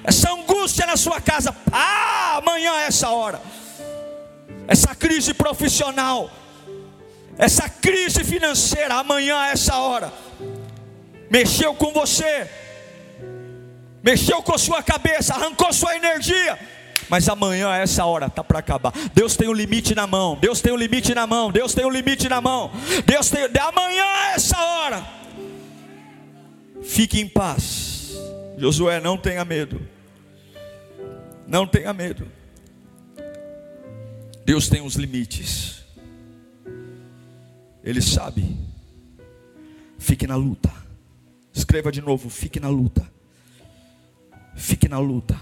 essa 0.03 0.33
angústia 0.33 0.87
na 0.87 0.97
sua 0.97 1.21
casa. 1.21 1.55
Ah, 1.71 2.37
amanhã 2.39 2.73
a 2.73 2.83
essa 2.83 3.11
hora. 3.11 3.41
Essa 4.67 4.95
crise 4.95 5.35
profissional 5.35 6.31
essa 7.39 7.69
crise 7.69 8.25
financeira 8.25 8.95
amanhã 8.95 9.37
a 9.39 9.49
essa 9.49 9.77
hora 9.77 10.13
mexeu 11.31 11.75
com 11.75 11.93
você, 11.93 12.49
mexeu 14.03 14.43
com 14.43 14.57
sua 14.57 14.83
cabeça, 14.83 15.35
arrancou 15.35 15.73
sua 15.73 15.97
energia. 15.97 16.59
Mas 17.09 17.29
amanhã 17.29 17.69
a 17.69 17.77
essa 17.77 18.05
hora 18.05 18.27
está 18.27 18.43
para 18.43 18.59
acabar. 18.59 18.93
Deus 19.15 19.37
tem 19.37 19.49
um 19.49 19.53
limite 19.53 19.95
na 19.95 20.09
mão. 20.09 20.37
Deus 20.41 20.61
tem 20.61 20.73
um 20.73 20.77
limite 20.77 21.15
na 21.15 21.25
mão. 21.25 21.53
Deus 21.53 21.73
tem 21.73 21.85
um 21.87 21.91
limite 21.91 22.29
na 22.29 22.41
mão. 22.41 22.73
Deus 23.05 23.31
tem. 23.31 23.45
Amanhã 23.61 24.05
a 24.05 24.33
essa 24.33 24.59
hora. 24.59 25.07
Fique 26.83 27.21
em 27.21 27.29
paz. 27.29 28.17
Josué, 28.59 28.99
não 28.99 29.17
tenha 29.17 29.45
medo. 29.45 29.81
Não 31.47 31.65
tenha 31.65 31.93
medo. 31.93 32.29
Deus 34.45 34.69
tem 34.69 34.83
os 34.83 34.97
limites. 34.97 35.86
Ele 37.87 38.03
sabe. 38.03 38.57
Fique 39.97 40.27
na 40.27 40.35
luta. 40.35 40.73
Escreva 41.55 41.93
de 41.93 42.03
novo: 42.03 42.29
fique 42.29 42.59
na 42.59 42.69
luta. 42.69 43.09
Fique 44.57 44.89
na 44.89 44.99
luta. 44.99 45.41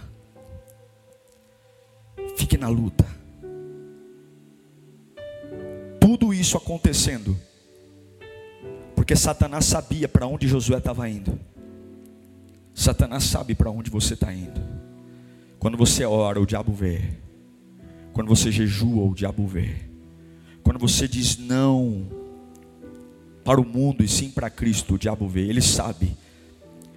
Fique 2.36 2.58
na 2.58 2.68
luta. 2.68 3.06
Tudo 5.98 6.34
isso 6.34 6.58
acontecendo, 6.58 7.34
porque 8.94 9.16
Satanás 9.16 9.64
sabia 9.64 10.06
para 10.06 10.26
onde 10.26 10.46
Josué 10.46 10.76
estava 10.76 11.08
indo. 11.08 11.40
Satanás 12.74 13.24
sabe 13.24 13.54
para 13.54 13.70
onde 13.70 13.88
você 13.88 14.12
está 14.12 14.32
indo. 14.34 14.60
Quando 15.58 15.78
você 15.78 16.04
ora, 16.04 16.38
o 16.38 16.44
diabo 16.44 16.74
vê. 16.74 17.14
Quando 18.12 18.28
você 18.28 18.52
jejua, 18.52 19.02
o 19.04 19.14
diabo 19.14 19.46
vê. 19.46 19.76
Quando 20.62 20.78
você 20.78 21.08
diz 21.08 21.38
não 21.38 22.23
para 23.44 23.60
o 23.60 23.64
mundo 23.64 24.02
e 24.02 24.08
sim 24.08 24.30
para 24.30 24.48
Cristo, 24.48 24.94
o 24.94 24.98
diabo 24.98 25.28
vê, 25.28 25.42
ele 25.42 25.60
sabe 25.60 26.16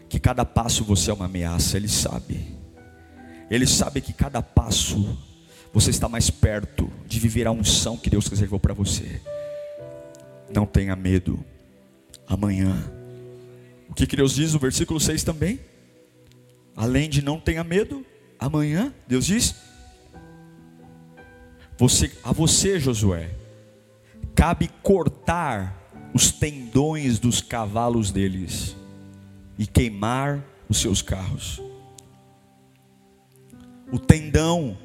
que 0.07 0.19
cada 0.19 0.45
passo 0.45 0.83
você 0.83 1.11
é 1.11 1.13
uma 1.13 1.25
ameaça, 1.25 1.75
ele 1.75 1.89
sabe. 1.89 2.55
Ele 3.49 3.67
sabe 3.67 4.01
que 4.01 4.13
cada 4.13 4.41
passo 4.41 5.17
você 5.73 5.89
está 5.89 6.07
mais 6.07 6.29
perto 6.29 6.89
de 7.05 7.19
viver 7.19 7.47
a 7.47 7.51
unção 7.51 7.97
que 7.97 8.09
Deus 8.09 8.27
reservou 8.27 8.59
para 8.59 8.73
você. 8.73 9.21
Não 10.53 10.65
tenha 10.65 10.95
medo. 10.95 11.43
Amanhã. 12.27 12.91
O 13.89 13.93
que, 13.93 14.07
que 14.07 14.15
Deus 14.15 14.35
diz 14.35 14.53
no 14.53 14.59
versículo 14.59 14.99
6 14.99 15.23
também? 15.23 15.59
Além 16.75 17.09
de 17.09 17.21
não 17.21 17.39
tenha 17.39 17.63
medo, 17.63 18.05
amanhã, 18.39 18.93
Deus 19.07 19.25
diz: 19.25 19.55
você, 21.77 22.11
a 22.23 22.31
você, 22.31 22.79
Josué, 22.79 23.31
cabe 24.35 24.69
cortar 24.81 25.86
os 26.13 26.31
tendões 26.31 27.19
dos 27.19 27.41
cavalos 27.41 28.11
deles 28.11 28.75
e 29.57 29.65
queimar 29.65 30.43
os 30.69 30.79
seus 30.79 31.01
carros. 31.01 31.61
O 33.91 33.97
tendão 33.97 34.77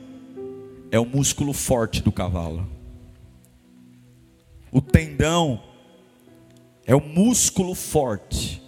é 0.90 0.98
o 0.98 1.04
músculo 1.04 1.52
forte 1.52 2.02
do 2.02 2.12
cavalo. 2.12 2.68
O 4.70 4.80
tendão 4.80 5.62
é 6.86 6.94
o 6.94 7.00
músculo 7.00 7.74
forte. 7.74 8.62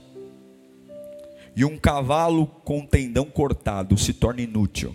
E 1.56 1.64
um 1.64 1.78
cavalo 1.78 2.46
com 2.46 2.84
tendão 2.84 3.26
cortado 3.26 3.96
se 3.96 4.12
torna 4.12 4.40
inútil. 4.40 4.94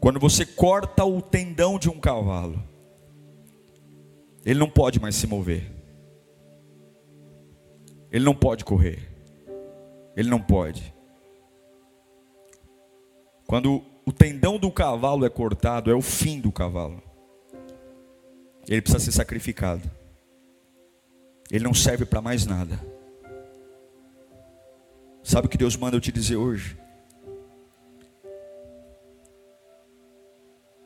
Quando 0.00 0.18
você 0.18 0.44
corta 0.44 1.04
o 1.04 1.20
tendão 1.20 1.78
de 1.78 1.88
um 1.88 2.00
cavalo, 2.00 2.62
ele 4.44 4.58
não 4.58 4.70
pode 4.70 5.00
mais 5.00 5.16
se 5.16 5.26
mover. 5.26 5.70
Ele 8.10 8.24
não 8.24 8.34
pode 8.34 8.64
correr. 8.64 9.08
Ele 10.16 10.28
não 10.28 10.40
pode. 10.40 10.92
Quando 13.46 13.84
o 14.04 14.12
tendão 14.12 14.58
do 14.58 14.70
cavalo 14.70 15.24
é 15.24 15.30
cortado, 15.30 15.90
é 15.90 15.94
o 15.94 16.02
fim 16.02 16.40
do 16.40 16.50
cavalo. 16.50 17.02
Ele 18.68 18.80
precisa 18.80 19.04
ser 19.04 19.12
sacrificado. 19.12 19.88
Ele 21.50 21.64
não 21.64 21.74
serve 21.74 22.04
para 22.04 22.22
mais 22.22 22.46
nada. 22.46 22.78
Sabe 25.22 25.46
o 25.46 25.50
que 25.50 25.58
Deus 25.58 25.76
manda 25.76 25.96
eu 25.96 26.00
te 26.00 26.12
dizer 26.12 26.36
hoje? 26.36 26.76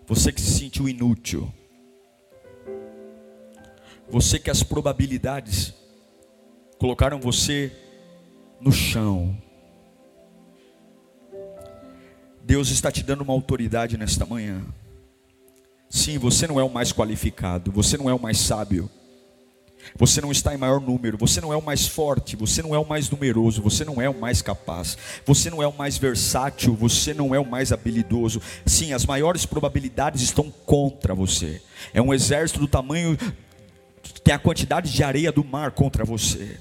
Você 0.07 0.33
que 0.33 0.40
se 0.40 0.59
sentiu 0.59 0.88
inútil, 0.88 1.51
você 4.09 4.38
que 4.38 4.51
as 4.51 4.62
probabilidades 4.62 5.75
colocaram 6.79 7.21
você 7.21 7.72
no 8.61 8.72
chão. 8.72 9.37
Deus 12.43 12.70
está 12.70 12.93
te 12.93 13.03
dando 13.03 13.22
uma 13.22 13.33
autoridade 13.33 13.97
nesta 13.97 14.26
manhã. 14.26 14.62
Sim, 15.89 16.18
você 16.18 16.47
não 16.47 16.61
é 16.61 16.64
o 16.64 16.70
mais 16.70 16.93
qualificado, 16.93 17.72
você 17.72 17.97
não 17.97 18.11
é 18.11 18.14
o 18.14 18.20
mais 18.20 18.39
sábio, 18.39 18.91
Você 19.97 20.20
não 20.20 20.33
está 20.33 20.55
em 20.55 20.59
maior 20.59 20.81
número, 20.81 21.18
você 21.18 21.41
não 21.41 21.53
é 21.53 21.57
o 21.57 21.62
mais 21.62 21.87
forte, 21.87 22.37
você 22.37 22.62
não 22.62 22.74
é 22.74 22.78
o 22.78 22.87
mais 22.87 23.11
numeroso, 23.11 23.62
você 23.62 23.85
não 23.85 24.01
é 24.01 24.09
o 24.09 24.18
mais 24.18 24.43
capaz, 24.43 24.97
você 25.24 25.51
não 25.51 25.62
é 25.62 25.66
o 25.66 25.72
mais 25.72 25.99
versátil, 25.99 26.74
você 26.74 27.12
não 27.12 27.35
é 27.35 27.39
o 27.39 27.47
mais 27.47 27.72
habilidoso. 27.72 28.41
Sim, 28.64 28.93
as 28.93 29.05
maiores 29.07 29.47
probabilidades 29.47 30.22
estão 30.22 30.51
contra 30.64 31.14
você. 31.14 31.61
É 31.93 32.01
um 32.01 32.14
exército 32.14 32.61
do 32.61 32.68
tamanho 32.68 33.16
tem 34.22 34.34
a 34.34 34.38
quantidade 34.38 34.92
de 34.92 35.02
areia 35.02 35.32
do 35.32 35.44
mar 35.44 35.72
contra 35.72 36.05
você. 36.05 36.59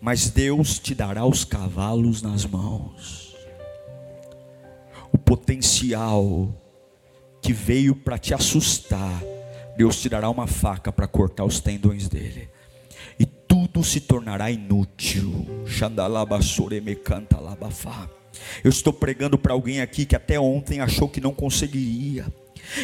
Mas 0.00 0.30
Deus 0.30 0.78
te 0.78 0.94
dará 0.94 1.24
os 1.24 1.44
cavalos 1.44 2.22
nas 2.22 2.44
mãos. 2.44 3.36
O 5.12 5.18
potencial 5.18 6.52
que 7.40 7.52
veio 7.52 7.94
para 7.94 8.18
te 8.18 8.34
assustar, 8.34 9.22
Deus 9.76 10.00
te 10.00 10.08
dará 10.08 10.28
uma 10.28 10.46
faca 10.46 10.92
para 10.92 11.06
cortar 11.06 11.44
os 11.44 11.60
tendões 11.60 12.08
dele 12.08 12.48
e 13.18 13.26
tudo 13.26 13.82
se 13.82 14.00
tornará 14.00 14.50
inútil. 14.50 15.46
Eu 18.62 18.70
estou 18.70 18.92
pregando 18.92 19.36
para 19.38 19.52
alguém 19.52 19.80
aqui 19.80 20.06
que 20.06 20.14
até 20.14 20.38
ontem 20.38 20.80
achou 20.80 21.08
que 21.08 21.20
não 21.20 21.34
conseguiria. 21.34 22.26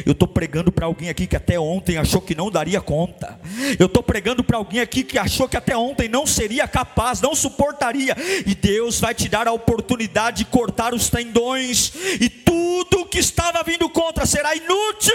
Eu 0.04 0.12
estou 0.12 0.26
pregando 0.26 0.72
para 0.72 0.86
alguém 0.86 1.08
aqui 1.08 1.26
que 1.26 1.36
até 1.36 1.58
ontem 1.58 1.96
achou 1.96 2.20
que 2.20 2.34
não 2.34 2.50
daria 2.50 2.80
conta. 2.80 3.38
Eu 3.78 3.86
estou 3.86 4.02
pregando 4.02 4.42
para 4.42 4.56
alguém 4.56 4.80
aqui 4.80 5.04
que 5.04 5.18
achou 5.18 5.48
que 5.48 5.56
até 5.56 5.76
ontem 5.76 6.08
não 6.08 6.26
seria 6.26 6.66
capaz, 6.66 7.20
não 7.20 7.34
suportaria. 7.34 8.16
E 8.46 8.54
Deus 8.54 9.00
vai 9.00 9.14
te 9.14 9.28
dar 9.28 9.46
a 9.46 9.52
oportunidade 9.52 10.38
de 10.38 10.44
cortar 10.46 10.94
os 10.94 11.08
tendões, 11.08 11.92
e 12.20 12.28
tudo 12.28 13.06
que 13.06 13.18
estava 13.18 13.62
vindo 13.62 13.88
contra 13.88 14.26
será 14.26 14.54
inútil. 14.54 15.14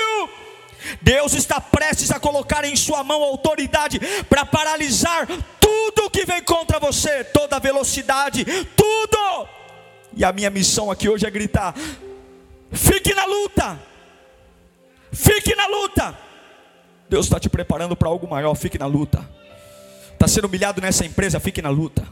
Deus 1.01 1.33
está 1.33 1.59
prestes 1.59 2.11
a 2.11 2.19
colocar 2.19 2.63
em 2.63 2.75
sua 2.75 3.03
mão 3.03 3.21
autoridade 3.21 3.99
para 4.29 4.45
paralisar 4.45 5.27
tudo 5.59 6.09
que 6.09 6.25
vem 6.25 6.41
contra 6.41 6.79
você, 6.79 7.23
toda 7.23 7.59
velocidade, 7.59 8.45
tudo. 8.75 9.47
E 10.15 10.23
a 10.23 10.31
minha 10.31 10.49
missão 10.49 10.89
aqui 10.89 11.09
hoje 11.09 11.25
é 11.25 11.31
gritar: 11.31 11.75
fique 12.71 13.13
na 13.13 13.25
luta, 13.25 13.79
fique 15.11 15.55
na 15.55 15.67
luta. 15.67 16.17
Deus 17.09 17.25
está 17.25 17.39
te 17.39 17.49
preparando 17.49 17.95
para 17.95 18.09
algo 18.09 18.27
maior, 18.27 18.55
fique 18.55 18.77
na 18.77 18.85
luta. 18.85 19.27
Está 20.13 20.27
sendo 20.27 20.47
humilhado 20.47 20.81
nessa 20.81 21.05
empresa, 21.05 21.39
fique 21.39 21.61
na 21.61 21.69
luta. 21.69 22.05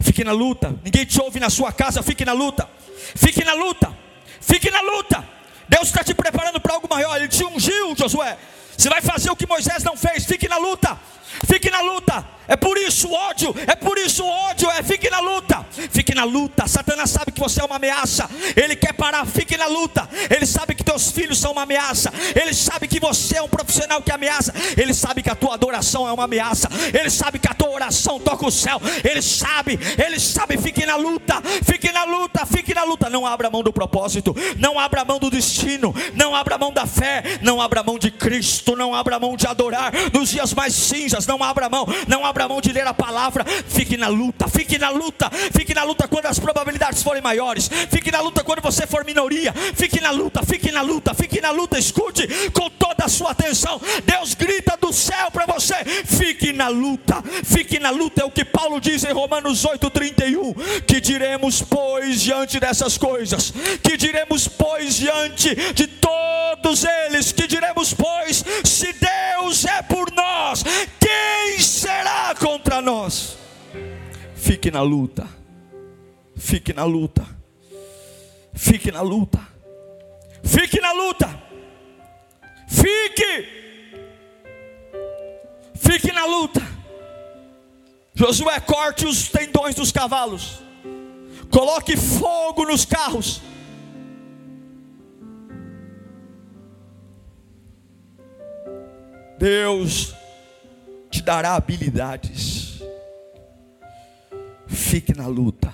Fique 0.00 0.24
na 0.24 0.32
luta. 0.32 0.74
Ninguém 0.82 1.04
te 1.04 1.20
ouve 1.20 1.38
na 1.38 1.50
sua 1.50 1.72
casa, 1.72 2.02
fique 2.02 2.24
na 2.24 2.32
luta. 2.32 2.68
Fique 3.14 3.44
na 3.44 3.54
luta. 3.54 3.92
Fique 4.40 4.70
na 4.70 4.80
luta. 4.80 5.24
Deus 5.68 5.88
está 5.88 6.02
te 6.02 6.14
preparando 6.14 6.60
para 6.60 6.74
algo 6.74 6.88
maior. 6.88 7.16
Ele 7.16 7.28
te 7.28 7.44
ungiu, 7.44 7.94
Josué. 7.96 8.36
Você 8.76 8.88
vai 8.88 9.00
fazer 9.00 9.30
o 9.30 9.36
que 9.36 9.46
Moisés 9.46 9.84
não 9.84 9.96
fez. 9.96 10.24
Fique 10.24 10.48
na 10.48 10.58
luta. 10.58 10.98
Fique 11.46 11.70
na 11.70 11.80
luta. 11.80 12.26
É 12.48 12.56
por 12.56 12.76
isso 12.76 13.08
o 13.08 13.12
ódio, 13.12 13.54
é 13.66 13.74
por 13.74 13.98
isso 13.98 14.24
o 14.24 14.28
ódio, 14.28 14.70
é 14.70 14.82
fique 14.82 15.08
na 15.08 15.20
luta. 15.20 15.64
Fique 15.90 16.14
na 16.14 16.24
luta. 16.24 16.66
Satanás 16.66 17.10
sabe 17.10 17.32
que 17.32 17.40
você 17.40 17.60
é 17.60 17.64
uma 17.64 17.76
ameaça. 17.76 18.28
Ele 18.56 18.76
quer 18.76 18.92
parar, 18.92 19.24
fique 19.26 19.56
na 19.56 19.66
luta. 19.66 20.08
Ele 20.30 20.46
sabe 20.46 20.74
que 20.74 20.84
teus 20.84 21.10
filhos 21.10 21.38
são 21.38 21.52
uma 21.52 21.62
ameaça. 21.62 22.12
Ele 22.34 22.52
sabe 22.52 22.86
que 22.86 23.00
você 23.00 23.38
é 23.38 23.42
um 23.42 23.48
profissional 23.48 24.02
que 24.02 24.12
ameaça. 24.12 24.52
Ele 24.76 24.92
sabe 24.92 25.22
que 25.22 25.30
a 25.30 25.34
tua 25.34 25.54
adoração 25.54 26.06
é 26.06 26.12
uma 26.12 26.24
ameaça. 26.24 26.68
Ele 26.92 27.10
sabe 27.10 27.38
que 27.38 27.48
a 27.48 27.54
tua 27.54 27.70
oração 27.70 28.20
toca 28.20 28.46
o 28.46 28.50
céu. 28.50 28.80
Ele 29.02 29.22
sabe, 29.22 29.78
ele 30.04 30.20
sabe, 30.20 30.58
fique 30.58 30.84
na 30.84 30.96
luta. 30.96 31.42
Fique 31.64 31.90
na 31.90 32.04
luta, 32.04 32.44
fique 32.44 32.74
na 32.74 32.84
luta. 32.84 33.08
Não 33.08 33.26
abra 33.26 33.50
mão 33.50 33.62
do 33.62 33.72
propósito, 33.72 34.34
não 34.58 34.78
abra 34.78 35.04
mão 35.04 35.18
do 35.18 35.30
destino, 35.30 35.94
não 36.14 36.34
abra 36.34 36.58
mão 36.58 36.72
da 36.72 36.86
fé, 36.86 37.38
não 37.40 37.60
abra 37.60 37.82
mão 37.82 37.98
de 37.98 38.10
Cristo, 38.10 38.76
não 38.76 38.94
abra 38.94 39.18
mão 39.18 39.36
de 39.36 39.46
adorar 39.46 39.92
nos 40.12 40.30
dias 40.30 40.52
mais 40.52 40.74
cinzas, 40.74 41.26
não 41.26 41.42
abra 41.42 41.68
mão, 41.68 41.86
não 42.06 42.24
abra 42.24 42.31
abra 42.32 42.48
mão 42.48 42.62
de 42.62 42.72
ler 42.72 42.86
a 42.86 42.94
palavra, 42.94 43.44
fique 43.44 43.98
na 43.98 44.08
luta, 44.08 44.48
fique 44.48 44.78
na 44.78 44.88
luta, 44.88 45.30
fique 45.54 45.74
na 45.74 45.84
luta 45.84 46.08
quando 46.08 46.26
as 46.26 46.38
probabilidades 46.38 47.02
forem 47.02 47.20
maiores, 47.20 47.68
fique 47.90 48.10
na 48.10 48.20
luta 48.20 48.42
quando 48.42 48.62
você 48.62 48.86
for 48.86 49.04
minoria, 49.04 49.52
fique 49.74 50.00
na 50.00 50.10
luta, 50.10 50.42
fique 50.42 50.72
na 50.72 50.80
luta, 50.80 51.12
fique 51.12 51.40
na 51.42 51.50
luta, 51.50 51.78
escute 51.78 52.26
com 52.52 52.70
toda 52.70 53.04
a 53.04 53.08
sua 53.08 53.32
atenção. 53.32 53.78
Deus 54.04 54.32
grita 54.32 54.78
do 54.80 54.92
céu 54.94 55.30
para 55.30 55.44
você: 55.44 55.74
fique 56.06 56.54
na 56.54 56.68
luta, 56.68 57.22
fique 57.44 57.78
na 57.78 57.90
luta, 57.90 58.22
é 58.22 58.24
o 58.24 58.30
que 58.30 58.46
Paulo 58.46 58.80
diz 58.80 59.04
em 59.04 59.12
Romanos 59.12 59.66
8,31: 59.66 60.82
que 60.86 60.98
diremos, 61.00 61.60
pois, 61.60 62.22
diante 62.22 62.58
dessas 62.58 62.96
coisas, 62.96 63.52
que 63.82 63.98
diremos, 63.98 64.48
pois, 64.48 64.96
diante 64.96 65.54
de 65.74 65.86
todos 65.86 66.84
eles, 66.84 67.30
que 67.30 67.46
diremos, 67.46 67.92
pois, 67.92 68.42
se 68.64 68.90
Deus 68.94 69.66
é 69.66 69.82
por 69.82 70.10
nós, 70.12 70.64
quem 70.98 71.60
será 71.60 72.21
contra 72.38 72.80
nós. 72.80 73.36
Fique 74.34 74.70
na 74.70 74.82
luta. 74.82 75.28
Fique 76.36 76.72
na 76.72 76.84
luta. 76.84 77.26
Fique 78.54 78.90
na 78.90 79.00
luta. 79.00 79.40
Fique 80.42 80.80
na 80.80 80.92
luta. 80.92 81.42
Fique. 82.68 83.48
Fique 85.74 86.12
na 86.12 86.24
luta. 86.24 86.60
Josué, 88.14 88.60
corte 88.60 89.06
os 89.06 89.28
tendões 89.28 89.74
dos 89.74 89.90
cavalos. 89.92 90.62
Coloque 91.50 91.96
fogo 91.96 92.64
nos 92.64 92.84
carros. 92.84 93.42
Deus 99.38 100.14
te 101.22 101.26
dará 101.26 101.54
habilidades. 101.54 102.82
Fique 104.66 105.14
na 105.14 105.28
luta. 105.28 105.72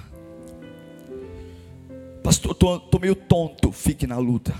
Pastor, 2.22 2.52
estou 2.52 3.00
meio 3.00 3.14
tonto. 3.14 3.72
Fique 3.72 4.06
na 4.06 4.18
luta. 4.18 4.54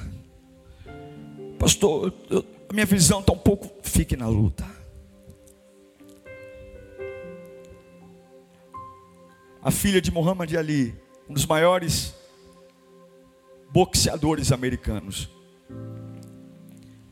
Pastor, 1.59 2.13
eu, 2.31 2.45
a 2.69 2.73
minha 2.73 2.87
visão 2.87 3.21
está 3.21 3.33
um 3.33 3.39
pouco. 3.39 3.71
Fique 3.83 4.17
na 4.17 4.29
luta. 4.29 4.65
A 9.63 9.71
filha 9.71 10.01
de 10.01 10.11
Muhammad 10.11 10.55
Ali, 10.55 10.95
um 11.29 11.35
dos 11.35 11.45
maiores 11.45 12.15
boxeadores 13.71 14.51
americanos. 14.51 15.29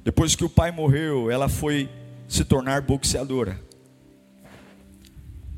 Depois 0.03 0.35
que 0.35 0.45
o 0.45 0.49
pai 0.49 0.71
morreu, 0.71 1.31
ela 1.31 1.49
foi 1.49 1.91
se 2.29 2.45
tornar 2.45 2.83
boxeadora. 2.83 3.61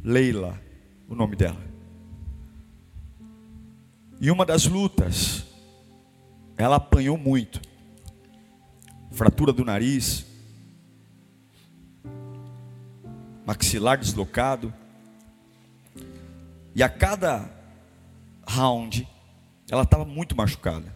Leila, 0.02 0.60
o 1.08 1.14
nome 1.14 1.36
dela. 1.36 1.60
E 4.20 4.30
uma 4.30 4.44
das 4.44 4.66
lutas, 4.66 5.44
ela 6.56 6.76
apanhou 6.76 7.16
muito. 7.16 7.60
Fratura 9.10 9.52
do 9.52 9.64
nariz, 9.64 10.26
maxilar 13.46 13.98
deslocado. 13.98 14.72
E 16.74 16.82
a 16.82 16.88
cada 16.88 17.50
round, 18.46 19.08
ela 19.70 19.82
estava 19.82 20.04
muito 20.04 20.36
machucada. 20.36 20.94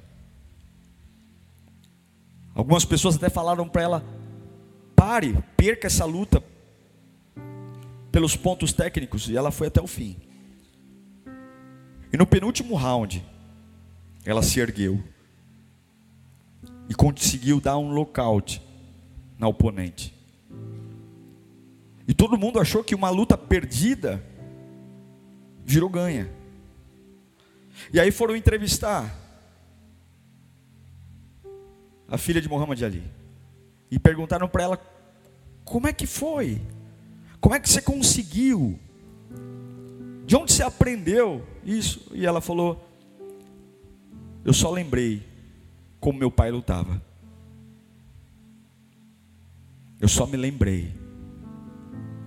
Algumas 2.54 2.84
pessoas 2.84 3.16
até 3.16 3.30
falaram 3.30 3.68
para 3.68 3.82
ela: 3.82 4.04
pare, 4.94 5.36
perca 5.56 5.86
essa 5.86 6.04
luta 6.04 6.42
pelos 8.10 8.36
pontos 8.36 8.72
técnicos, 8.72 9.28
e 9.28 9.36
ela 9.36 9.50
foi 9.50 9.68
até 9.68 9.80
o 9.80 9.86
fim. 9.86 10.16
E 12.12 12.16
no 12.16 12.26
penúltimo 12.26 12.74
round, 12.74 13.24
ela 14.24 14.42
se 14.42 14.60
ergueu 14.60 15.02
e 16.88 16.94
conseguiu 16.94 17.60
dar 17.60 17.78
um 17.78 17.92
lockout 17.92 18.62
na 19.38 19.48
oponente. 19.48 20.14
E 22.06 22.12
todo 22.12 22.36
mundo 22.36 22.60
achou 22.60 22.84
que 22.84 22.94
uma 22.94 23.08
luta 23.08 23.38
perdida 23.38 24.22
virou 25.64 25.88
ganha. 25.88 26.30
E 27.92 27.98
aí 27.98 28.10
foram 28.10 28.36
entrevistar 28.36 29.18
a 32.06 32.18
filha 32.18 32.42
de 32.42 32.48
Muhammad 32.48 32.82
Ali. 32.82 33.21
E 33.92 33.98
perguntaram 33.98 34.48
para 34.48 34.62
ela 34.62 34.80
como 35.66 35.86
é 35.86 35.92
que 35.92 36.06
foi? 36.06 36.62
Como 37.38 37.54
é 37.54 37.60
que 37.60 37.68
você 37.68 37.82
conseguiu? 37.82 38.80
De 40.24 40.34
onde 40.34 40.50
você 40.50 40.62
aprendeu 40.62 41.44
isso? 41.62 42.10
E 42.14 42.24
ela 42.24 42.40
falou: 42.40 42.82
Eu 44.42 44.54
só 44.54 44.70
lembrei 44.70 45.22
como 46.00 46.18
meu 46.18 46.30
pai 46.30 46.50
lutava. 46.50 47.02
Eu 50.00 50.08
só 50.08 50.26
me 50.26 50.38
lembrei 50.38 50.90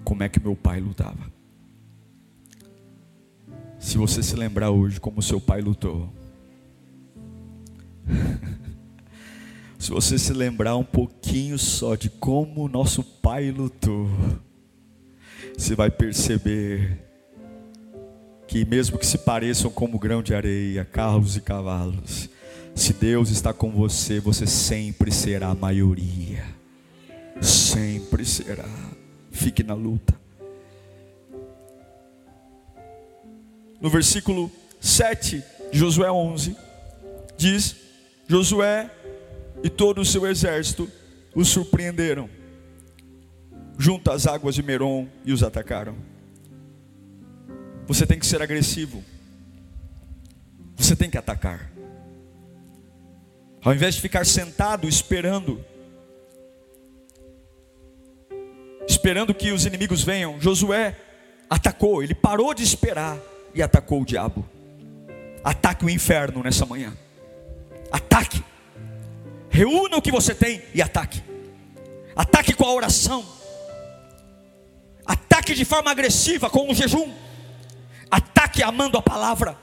como 0.04 0.22
é 0.22 0.30
que 0.30 0.40
meu 0.40 0.56
pai 0.56 0.80
lutava. 0.80 1.34
Se 3.80 3.98
você 3.98 4.22
se 4.22 4.36
lembrar 4.36 4.70
hoje 4.70 5.00
como 5.00 5.20
seu 5.20 5.42
pai 5.42 5.62
lutou, 5.62 6.14
Se 9.86 9.92
você 9.92 10.18
se 10.18 10.34
lembrar 10.34 10.76
um 10.78 10.84
pouquinho 10.84 11.60
só 11.60 11.94
de 11.94 12.10
como 12.10 12.64
o 12.64 12.68
nosso 12.68 13.04
pai 13.04 13.52
lutou, 13.52 14.10
você 15.56 15.76
vai 15.76 15.92
perceber 15.92 17.06
que, 18.48 18.66
mesmo 18.66 18.98
que 18.98 19.06
se 19.06 19.20
pareçam 19.20 19.70
como 19.70 20.00
grão 20.00 20.24
de 20.24 20.34
areia, 20.34 20.84
carros 20.84 21.38
e 21.38 21.42
cavalos, 21.42 22.28
se 22.74 22.94
Deus 22.94 23.30
está 23.30 23.54
com 23.54 23.70
você, 23.70 24.20
você 24.20 24.48
sempre 24.48 25.12
será 25.12 25.50
a 25.50 25.56
maioria. 25.56 26.44
Sempre 27.40 28.26
será. 28.26 28.68
Fique 29.30 29.62
na 29.62 29.76
luta. 29.76 30.20
No 33.80 33.92
versículo 33.92 34.50
7 34.82 35.44
de 35.72 35.78
Josué 35.78 36.10
11, 36.12 36.56
diz: 37.38 37.76
Josué 38.28 38.90
e 39.66 39.70
todo 39.70 40.00
o 40.00 40.06
seu 40.06 40.28
exército 40.28 40.88
os 41.34 41.48
surpreenderam 41.48 42.30
junto 43.80 44.12
às 44.12 44.28
águas 44.28 44.54
de 44.54 44.62
Merom 44.62 45.08
e 45.26 45.34
os 45.34 45.42
atacaram. 45.42 45.96
Você 47.88 48.06
tem 48.06 48.20
que 48.20 48.28
ser 48.28 48.44
agressivo. 48.44 49.04
Você 50.76 50.96
tem 50.96 51.10
que 51.10 51.18
atacar. 51.18 51.72
Ao 53.64 53.74
invés 53.74 53.96
de 53.96 54.02
ficar 54.02 54.24
sentado 54.24 54.88
esperando, 54.88 55.66
esperando 58.88 59.34
que 59.34 59.52
os 59.52 59.66
inimigos 59.66 60.04
venham, 60.04 60.40
Josué 60.40 60.96
atacou, 61.50 62.04
ele 62.04 62.14
parou 62.14 62.54
de 62.54 62.62
esperar 62.62 63.18
e 63.52 63.64
atacou 63.64 64.04
o 64.04 64.06
diabo. 64.06 64.48
Ataque 65.44 65.86
o 65.86 65.90
inferno 65.90 66.44
nessa 66.44 66.68
manhã. 66.68 66.96
Ataque. 67.92 68.44
Reúna 69.56 69.96
o 69.96 70.02
que 70.02 70.12
você 70.12 70.36
tem 70.36 70.62
e 70.74 70.82
ataque. 70.82 71.24
Ataque 72.14 72.54
com 72.54 72.66
a 72.66 72.74
oração. 72.74 73.26
Ataque 75.06 75.54
de 75.54 75.64
forma 75.64 75.90
agressiva 75.90 76.50
com 76.50 76.70
o 76.70 76.76
jejum. 76.76 77.10
Ataque 78.12 78.62
amando 78.62 78.98
a 78.98 79.02
palavra. 79.02 79.58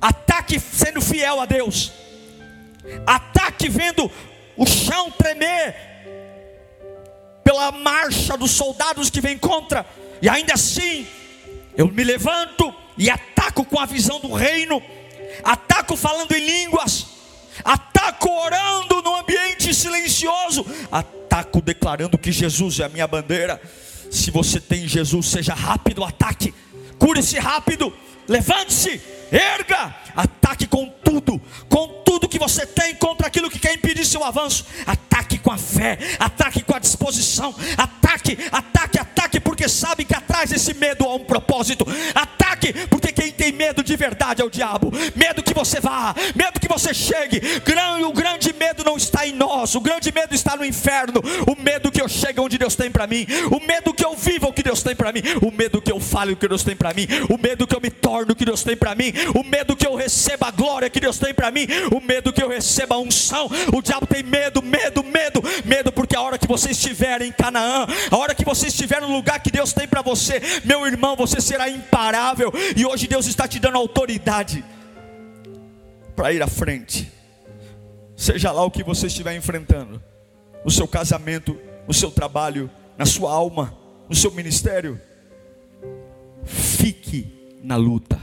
Ataque 0.00 0.58
sendo 0.58 1.02
fiel 1.02 1.38
a 1.38 1.44
Deus. 1.44 1.92
Ataque 3.06 3.68
vendo 3.68 4.10
o 4.56 4.64
chão 4.64 5.10
tremer 5.10 5.76
pela 7.44 7.70
marcha 7.72 8.38
dos 8.38 8.52
soldados 8.52 9.10
que 9.10 9.20
vem 9.20 9.36
contra. 9.36 9.84
E 10.22 10.30
ainda 10.30 10.54
assim, 10.54 11.06
eu 11.76 11.88
me 11.88 12.04
levanto 12.04 12.74
e 12.96 13.10
ataco 13.10 13.66
com 13.66 13.78
a 13.78 13.84
visão 13.84 14.18
do 14.18 14.32
reino. 14.32 14.82
Ataco 15.44 15.94
falando 15.94 16.32
em 16.32 16.40
línguas. 16.40 17.19
Ataco 17.64 18.28
orando 18.30 19.02
no 19.02 19.16
ambiente 19.16 19.74
silencioso. 19.74 20.64
Ataco 20.90 21.60
declarando 21.60 22.18
que 22.18 22.32
Jesus 22.32 22.80
é 22.80 22.84
a 22.84 22.88
minha 22.88 23.06
bandeira. 23.06 23.60
Se 24.10 24.30
você 24.30 24.60
tem 24.60 24.88
Jesus, 24.88 25.26
seja 25.26 25.54
rápido, 25.54 26.02
ataque, 26.02 26.52
cure-se 26.98 27.38
rápido, 27.38 27.92
levante-se, 28.26 29.00
erga, 29.30 29.94
ataque 30.16 30.66
com 30.66 30.88
tudo, 31.04 31.40
com 31.68 32.02
tudo 32.04 32.28
que 32.28 32.38
você 32.38 32.66
tem 32.66 32.94
contra 32.96 33.28
aquilo 33.28 33.48
que 33.48 33.58
quer 33.58 33.74
impedir 33.74 34.04
seu 34.04 34.24
avanço. 34.24 34.66
Ataque 34.84 35.38
com 35.38 35.52
a 35.52 35.58
fé, 35.58 35.98
ataque 36.18 36.62
com 36.62 36.74
a 36.74 36.80
disposição, 36.80 37.54
ataque, 37.76 38.36
ataque, 38.50 38.98
ataque, 38.98 39.40
porque 39.40 39.68
sabe 39.68 40.04
que 40.04 40.14
atrás 40.14 40.50
desse 40.50 40.74
medo 40.74 41.04
há 41.04 41.14
um 41.14 41.24
propósito. 41.24 41.86
Ataque, 42.14 42.72
porque 42.88 43.12
quem 43.12 43.30
medo 43.60 43.82
de 43.82 43.94
verdade 43.94 44.40
é 44.40 44.44
o 44.44 44.48
diabo. 44.48 44.90
Medo 45.14 45.42
que 45.42 45.52
você 45.52 45.80
vá, 45.80 46.14
medo 46.34 46.58
que 46.58 46.66
você 46.66 46.94
chegue. 46.94 47.42
O 48.08 48.12
grande 48.12 48.52
medo 48.54 48.82
não 48.82 48.96
está 48.96 49.26
em 49.26 49.34
nós, 49.34 49.74
o 49.74 49.80
grande 49.80 50.10
medo 50.10 50.34
está 50.34 50.56
no 50.56 50.64
inferno. 50.64 51.20
O 51.46 51.60
medo 51.62 51.92
que 51.92 52.00
eu 52.00 52.08
chegue 52.08 52.40
onde 52.40 52.56
Deus 52.56 52.74
tem 52.74 52.90
para 52.90 53.06
mim, 53.06 53.26
o 53.50 53.60
medo 53.64 53.92
que 53.92 54.04
eu 54.04 54.16
viva 54.16 54.48
o 54.48 54.52
que 54.52 54.62
Deus 54.62 54.82
tem 54.82 54.96
para 54.96 55.12
mim, 55.12 55.20
o 55.42 55.50
medo 55.50 55.82
que 55.82 55.92
eu 55.92 56.00
fale 56.00 56.32
o 56.32 56.36
que 56.36 56.48
Deus 56.48 56.64
tem 56.64 56.74
para 56.74 56.94
mim, 56.94 57.06
o 57.28 57.36
medo 57.36 57.66
que 57.66 57.76
eu 57.76 57.80
me 57.80 57.90
torne 57.90 58.32
o 58.32 58.36
que 58.36 58.44
Deus 58.44 58.62
tem 58.62 58.76
para 58.76 58.94
mim, 58.94 59.12
o 59.34 59.44
medo 59.44 59.76
que 59.76 59.86
eu 59.86 59.94
receba 59.94 60.48
a 60.48 60.50
glória 60.50 60.88
que 60.88 61.00
Deus 61.00 61.18
tem 61.18 61.34
para 61.34 61.50
mim, 61.50 61.66
o 61.94 62.00
medo 62.00 62.32
que 62.32 62.42
eu 62.42 62.48
receba 62.48 62.94
a 62.94 62.98
unção. 62.98 63.50
O 63.74 63.82
diabo 63.82 64.06
tem 64.06 64.22
medo, 64.22 64.62
medo, 64.62 65.04
medo, 65.04 65.42
medo, 65.64 65.92
porque 65.92 66.16
a 66.16 66.22
hora 66.22 66.38
que 66.38 66.46
você 66.46 66.70
estiver 66.70 67.20
em 67.20 67.30
Canaã, 67.32 67.86
a 68.10 68.16
hora 68.16 68.34
que 68.34 68.44
você 68.44 68.68
estiver 68.68 69.02
no 69.02 69.12
lugar 69.12 69.38
que 69.40 69.50
Deus 69.50 69.74
tem 69.74 69.86
para 69.86 70.00
você, 70.00 70.40
meu 70.64 70.86
irmão, 70.86 71.14
você 71.14 71.40
será 71.40 71.68
imparável. 71.68 72.52
E 72.74 72.86
hoje 72.86 73.06
Deus 73.06 73.26
está 73.26 73.46
te 73.50 73.58
dando 73.58 73.76
autoridade 73.76 74.64
para 76.14 76.32
ir 76.32 76.40
à 76.42 76.46
frente. 76.46 77.10
Seja 78.16 78.52
lá 78.52 78.64
o 78.64 78.70
que 78.70 78.84
você 78.84 79.08
estiver 79.08 79.34
enfrentando, 79.36 80.00
no 80.64 80.70
seu 80.70 80.86
casamento, 80.86 81.58
no 81.86 81.92
seu 81.92 82.10
trabalho, 82.10 82.70
na 82.96 83.04
sua 83.04 83.32
alma, 83.32 83.76
no 84.08 84.14
seu 84.14 84.30
ministério, 84.30 85.00
fique 86.44 87.58
na 87.62 87.76
luta. 87.76 88.20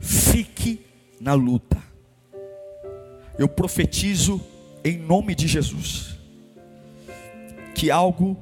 Fique 0.00 0.86
na 1.20 1.34
luta. 1.34 1.82
Eu 3.38 3.48
profetizo 3.48 4.40
em 4.82 4.96
nome 4.96 5.34
de 5.34 5.46
Jesus 5.46 6.16
que 7.74 7.90
algo 7.90 8.36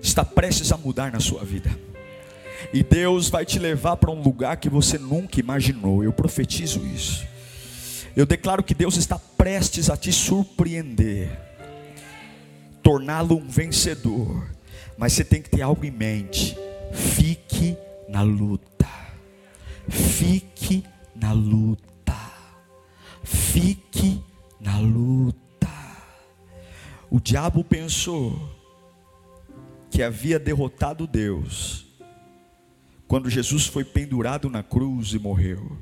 está 0.00 0.24
prestes 0.24 0.70
a 0.72 0.76
mudar 0.76 1.12
na 1.12 1.20
sua 1.20 1.44
vida. 1.44 1.87
E 2.72 2.82
Deus 2.82 3.28
vai 3.28 3.44
te 3.44 3.58
levar 3.58 3.96
para 3.96 4.10
um 4.10 4.20
lugar 4.20 4.56
que 4.56 4.68
você 4.68 4.98
nunca 4.98 5.40
imaginou. 5.40 6.02
Eu 6.02 6.12
profetizo 6.12 6.84
isso. 6.86 7.26
Eu 8.16 8.26
declaro 8.26 8.62
que 8.62 8.74
Deus 8.74 8.96
está 8.96 9.18
prestes 9.18 9.88
a 9.88 9.96
te 9.96 10.12
surpreender, 10.12 11.30
torná-lo 12.82 13.36
um 13.36 13.48
vencedor. 13.48 14.48
Mas 14.96 15.12
você 15.12 15.24
tem 15.24 15.40
que 15.40 15.48
ter 15.48 15.62
algo 15.62 15.84
em 15.84 15.90
mente. 15.90 16.56
Fique 16.92 17.76
na 18.08 18.22
luta. 18.22 18.88
Fique 19.88 20.84
na 21.14 21.32
luta. 21.32 22.16
Fique 23.22 24.22
na 24.60 24.78
luta. 24.80 25.38
O 27.08 27.20
diabo 27.20 27.62
pensou 27.62 28.36
que 29.90 30.02
havia 30.02 30.38
derrotado 30.38 31.06
Deus 31.06 31.87
quando 33.08 33.30
Jesus 33.30 33.66
foi 33.66 33.84
pendurado 33.84 34.50
na 34.50 34.62
cruz 34.62 35.14
e 35.14 35.18
morreu. 35.18 35.78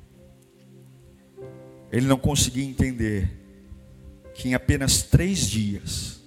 Ele 1.90 2.06
não 2.06 2.16
conseguia 2.16 2.64
entender 2.64 3.28
que 4.32 4.48
em 4.48 4.54
apenas 4.54 5.02
três 5.02 5.50
dias 5.50 6.22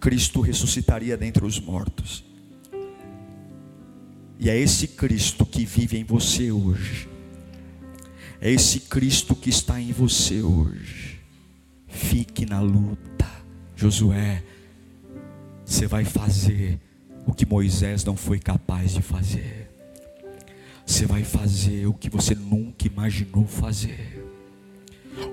Cristo 0.00 0.40
ressuscitaria 0.40 1.16
dentre 1.16 1.44
os 1.44 1.60
mortos. 1.60 2.24
E 4.38 4.50
é 4.50 4.58
esse 4.58 4.88
Cristo 4.88 5.46
que 5.46 5.64
vive 5.64 5.98
em 5.98 6.04
você 6.04 6.50
hoje. 6.50 7.08
É 8.40 8.50
esse 8.50 8.80
Cristo 8.80 9.36
que 9.36 9.50
está 9.50 9.80
em 9.80 9.92
você 9.92 10.42
hoje. 10.42 11.20
Fique 11.86 12.46
na 12.46 12.60
luta, 12.60 13.30
Josué. 13.76 14.42
Você 15.64 15.86
vai 15.86 16.04
fazer 16.04 16.80
o 17.30 17.32
que 17.32 17.46
Moisés 17.46 18.04
não 18.04 18.16
foi 18.16 18.40
capaz 18.40 18.92
de 18.92 19.00
fazer. 19.00 19.70
Você 20.84 21.06
vai 21.06 21.22
fazer 21.22 21.86
o 21.86 21.94
que 21.94 22.10
você 22.10 22.34
nunca 22.34 22.88
imaginou 22.88 23.46
fazer. 23.46 24.19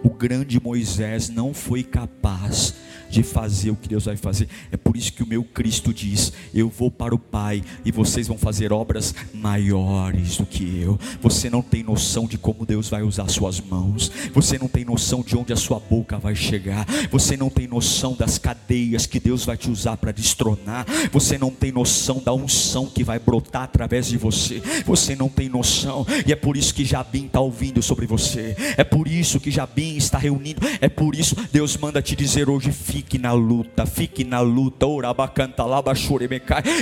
O 0.03 0.09
grande 0.09 0.59
Moisés 0.59 1.29
não 1.29 1.53
foi 1.53 1.83
capaz 1.83 2.73
de 3.09 3.23
fazer 3.23 3.71
o 3.71 3.75
que 3.75 3.87
Deus 3.87 4.05
vai 4.05 4.17
fazer. 4.17 4.47
É 4.71 4.77
por 4.77 4.97
isso 4.97 5.13
que 5.13 5.23
o 5.23 5.27
meu 5.27 5.43
Cristo 5.43 5.93
diz: 5.93 6.33
Eu 6.53 6.69
vou 6.69 6.91
para 6.91 7.15
o 7.15 7.19
Pai 7.19 7.63
e 7.85 7.91
vocês 7.91 8.27
vão 8.27 8.37
fazer 8.37 8.71
obras 8.71 9.13
maiores 9.33 10.37
do 10.37 10.45
que 10.45 10.81
eu. 10.81 10.99
Você 11.21 11.49
não 11.49 11.61
tem 11.61 11.83
noção 11.83 12.25
de 12.25 12.37
como 12.37 12.65
Deus 12.65 12.89
vai 12.89 13.03
usar 13.03 13.27
suas 13.29 13.59
mãos. 13.59 14.11
Você 14.33 14.57
não 14.57 14.67
tem 14.67 14.85
noção 14.85 15.21
de 15.21 15.37
onde 15.37 15.53
a 15.53 15.55
sua 15.57 15.79
boca 15.79 16.17
vai 16.17 16.35
chegar. 16.35 16.85
Você 17.11 17.37
não 17.37 17.49
tem 17.49 17.67
noção 17.67 18.13
das 18.13 18.37
cadeias 18.37 19.05
que 19.05 19.19
Deus 19.19 19.45
vai 19.45 19.57
te 19.57 19.69
usar 19.69 19.97
para 19.97 20.11
destronar. 20.11 20.85
Você 21.11 21.37
não 21.37 21.51
tem 21.51 21.71
noção 21.71 22.21
da 22.23 22.33
unção 22.33 22.87
que 22.87 23.03
vai 23.03 23.19
brotar 23.19 23.63
através 23.63 24.07
de 24.07 24.17
você. 24.17 24.61
Você 24.85 25.15
não 25.15 25.29
tem 25.29 25.49
noção. 25.49 26.05
E 26.25 26.31
é 26.31 26.35
por 26.35 26.57
isso 26.57 26.73
que 26.73 26.85
Jabim 26.85 27.25
está 27.27 27.39
ouvindo 27.39 27.81
sobre 27.81 28.05
você. 28.05 28.55
É 28.77 28.83
por 28.83 29.07
isso 29.07 29.39
que 29.39 29.51
Jabim 29.51 29.76
está 29.81 30.17
reunindo. 30.17 30.61
É 30.81 30.89
por 30.89 31.15
isso 31.15 31.35
Deus 31.51 31.77
manda 31.77 32.01
te 32.01 32.15
dizer 32.15 32.49
hoje, 32.49 32.71
Fique 32.71 33.17
na 33.17 33.33
luta, 33.33 33.85
fique 33.85 34.23
na 34.23 34.39
luta. 34.39 34.85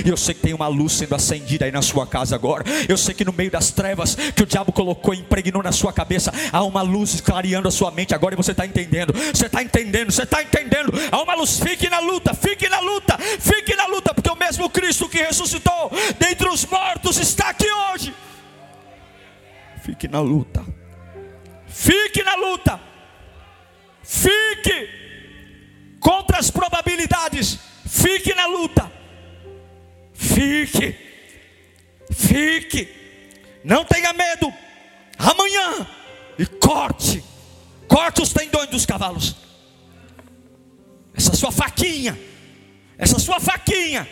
E 0.04 0.08
eu 0.08 0.16
sei 0.16 0.34
que 0.34 0.40
tem 0.40 0.54
uma 0.54 0.68
luz 0.68 0.92
sendo 0.92 1.14
acendida 1.14 1.64
aí 1.64 1.72
na 1.72 1.82
sua 1.82 2.06
casa 2.06 2.34
agora. 2.34 2.64
Eu 2.88 2.96
sei 2.96 3.14
que 3.14 3.24
no 3.24 3.32
meio 3.32 3.50
das 3.50 3.70
trevas 3.70 4.14
que 4.14 4.42
o 4.42 4.46
diabo 4.46 4.72
colocou 4.72 5.14
impregnou 5.14 5.62
na 5.62 5.72
sua 5.72 5.92
cabeça, 5.92 6.32
há 6.52 6.62
uma 6.62 6.82
luz 6.82 7.20
clareando 7.20 7.68
a 7.68 7.70
sua 7.70 7.90
mente 7.90 8.14
agora 8.14 8.34
e 8.34 8.36
você 8.36 8.52
está 8.52 8.66
entendendo. 8.66 9.12
Você 9.12 9.46
está 9.46 9.62
entendendo, 9.62 10.12
você 10.12 10.22
está 10.22 10.42
entendendo. 10.42 10.92
Há 11.10 11.22
uma 11.22 11.34
luz, 11.34 11.58
fique 11.58 11.88
na 11.88 11.98
luta, 11.98 12.34
fique 12.34 12.68
na 12.68 12.80
luta, 12.80 13.18
fique 13.18 13.74
na 13.74 13.86
luta, 13.86 14.14
porque 14.14 14.30
o 14.30 14.36
mesmo 14.36 14.70
Cristo 14.70 15.08
que 15.08 15.18
ressuscitou 15.18 15.90
dentre 16.18 16.48
os 16.48 16.64
mortos 16.66 17.18
está 17.18 17.50
aqui 17.50 17.66
hoje. 17.92 18.14
Fique 19.82 20.08
na 20.08 20.20
luta. 20.20 20.64
Fique 21.76 22.22
na 22.22 22.34
luta. 22.36 22.80
Fique 24.02 24.88
contra 26.00 26.38
as 26.38 26.50
probabilidades. 26.50 27.58
Fique 27.86 28.34
na 28.34 28.46
luta. 28.46 28.90
Fique, 30.14 30.96
fique, 32.10 32.88
não 33.62 33.84
tenha 33.84 34.12
medo. 34.14 34.52
Amanhã, 35.18 35.86
e 36.38 36.46
corte, 36.46 37.22
corte 37.86 38.22
os 38.22 38.32
tendões 38.32 38.70
dos 38.70 38.86
cavalos. 38.86 39.36
Essa 41.14 41.34
sua 41.34 41.52
faquinha, 41.52 42.18
essa 42.96 43.18
sua 43.18 43.38
faquinha, 43.38 44.08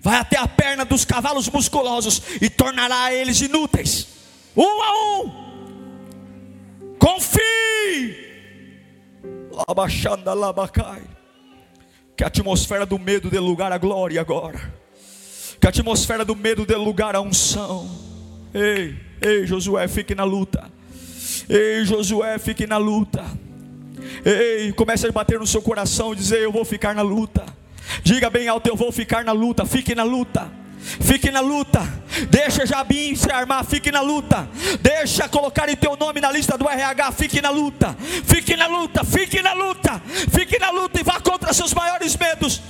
vai 0.00 0.16
até 0.16 0.36
a 0.38 0.48
perna 0.48 0.84
dos 0.84 1.04
cavalos 1.04 1.48
musculosos 1.48 2.20
e 2.40 2.50
tornará 2.50 3.12
eles 3.12 3.40
inúteis, 3.40 4.08
um 4.56 4.82
a 4.82 5.22
um. 5.22 5.43
Confie. 6.98 8.24
Que 12.16 12.24
a 12.24 12.26
atmosfera 12.26 12.86
do 12.86 12.98
medo 12.98 13.30
dê 13.30 13.38
lugar 13.38 13.72
à 13.72 13.78
glória 13.78 14.20
agora. 14.20 14.74
Que 15.60 15.66
a 15.66 15.70
atmosfera 15.70 16.24
do 16.24 16.36
medo 16.36 16.64
dê 16.66 16.76
lugar 16.76 17.16
à 17.16 17.20
unção. 17.20 17.88
Ei, 18.52 18.94
ei, 19.20 19.46
Josué, 19.46 19.88
fique 19.88 20.14
na 20.14 20.24
luta. 20.24 20.70
Ei, 21.48 21.84
Josué, 21.84 22.38
fique 22.38 22.66
na 22.66 22.76
luta. 22.76 23.24
Ei, 24.24 24.72
comece 24.72 25.06
a 25.06 25.12
bater 25.12 25.38
no 25.38 25.46
seu 25.46 25.60
coração 25.60 26.12
e 26.12 26.16
dizer: 26.16 26.40
Eu 26.40 26.52
vou 26.52 26.64
ficar 26.64 26.94
na 26.94 27.02
luta. 27.02 27.44
Diga 28.02 28.30
bem 28.30 28.48
alto: 28.48 28.68
Eu 28.68 28.76
vou 28.76 28.92
ficar 28.92 29.24
na 29.24 29.32
luta. 29.32 29.64
Fique 29.66 29.94
na 29.94 30.04
luta. 30.04 30.50
Fique 30.84 31.30
na 31.30 31.40
luta. 31.40 31.80
Deixa 32.30 32.66
Jabim 32.66 33.14
se 33.16 33.30
armar. 33.30 33.64
Fique 33.64 33.90
na 33.90 34.00
luta. 34.00 34.48
Deixa 34.80 35.28
colocar 35.28 35.68
em 35.68 35.76
teu 35.76 35.96
nome 35.96 36.20
na 36.20 36.30
lista 36.30 36.56
do 36.58 36.68
RH. 36.68 37.12
Fique 37.12 37.40
na 37.40 37.50
luta. 37.50 37.96
Fique 38.24 38.56
na 38.56 38.66
luta. 38.66 39.04
Fique 39.04 39.42
na 39.42 39.52
luta. 39.52 40.02
Fique 40.30 40.58
na 40.58 40.70
luta 40.70 41.00
e 41.00 41.02
vá 41.02 41.20
contra 41.20 41.52
seus 41.52 41.72
maiores 41.72 42.16
medos. 42.16 42.62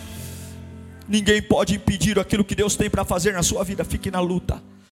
Ninguém 1.08 1.42
pode 1.42 1.74
impedir 1.74 2.18
aquilo 2.18 2.44
que 2.44 2.54
Deus 2.54 2.76
tem 2.76 2.88
para 2.88 3.04
fazer 3.04 3.32
na 3.32 3.42
sua 3.42 3.64
vida. 3.64 3.84
Fique 3.84 4.10
na 4.10 4.20
luta. 4.20 4.62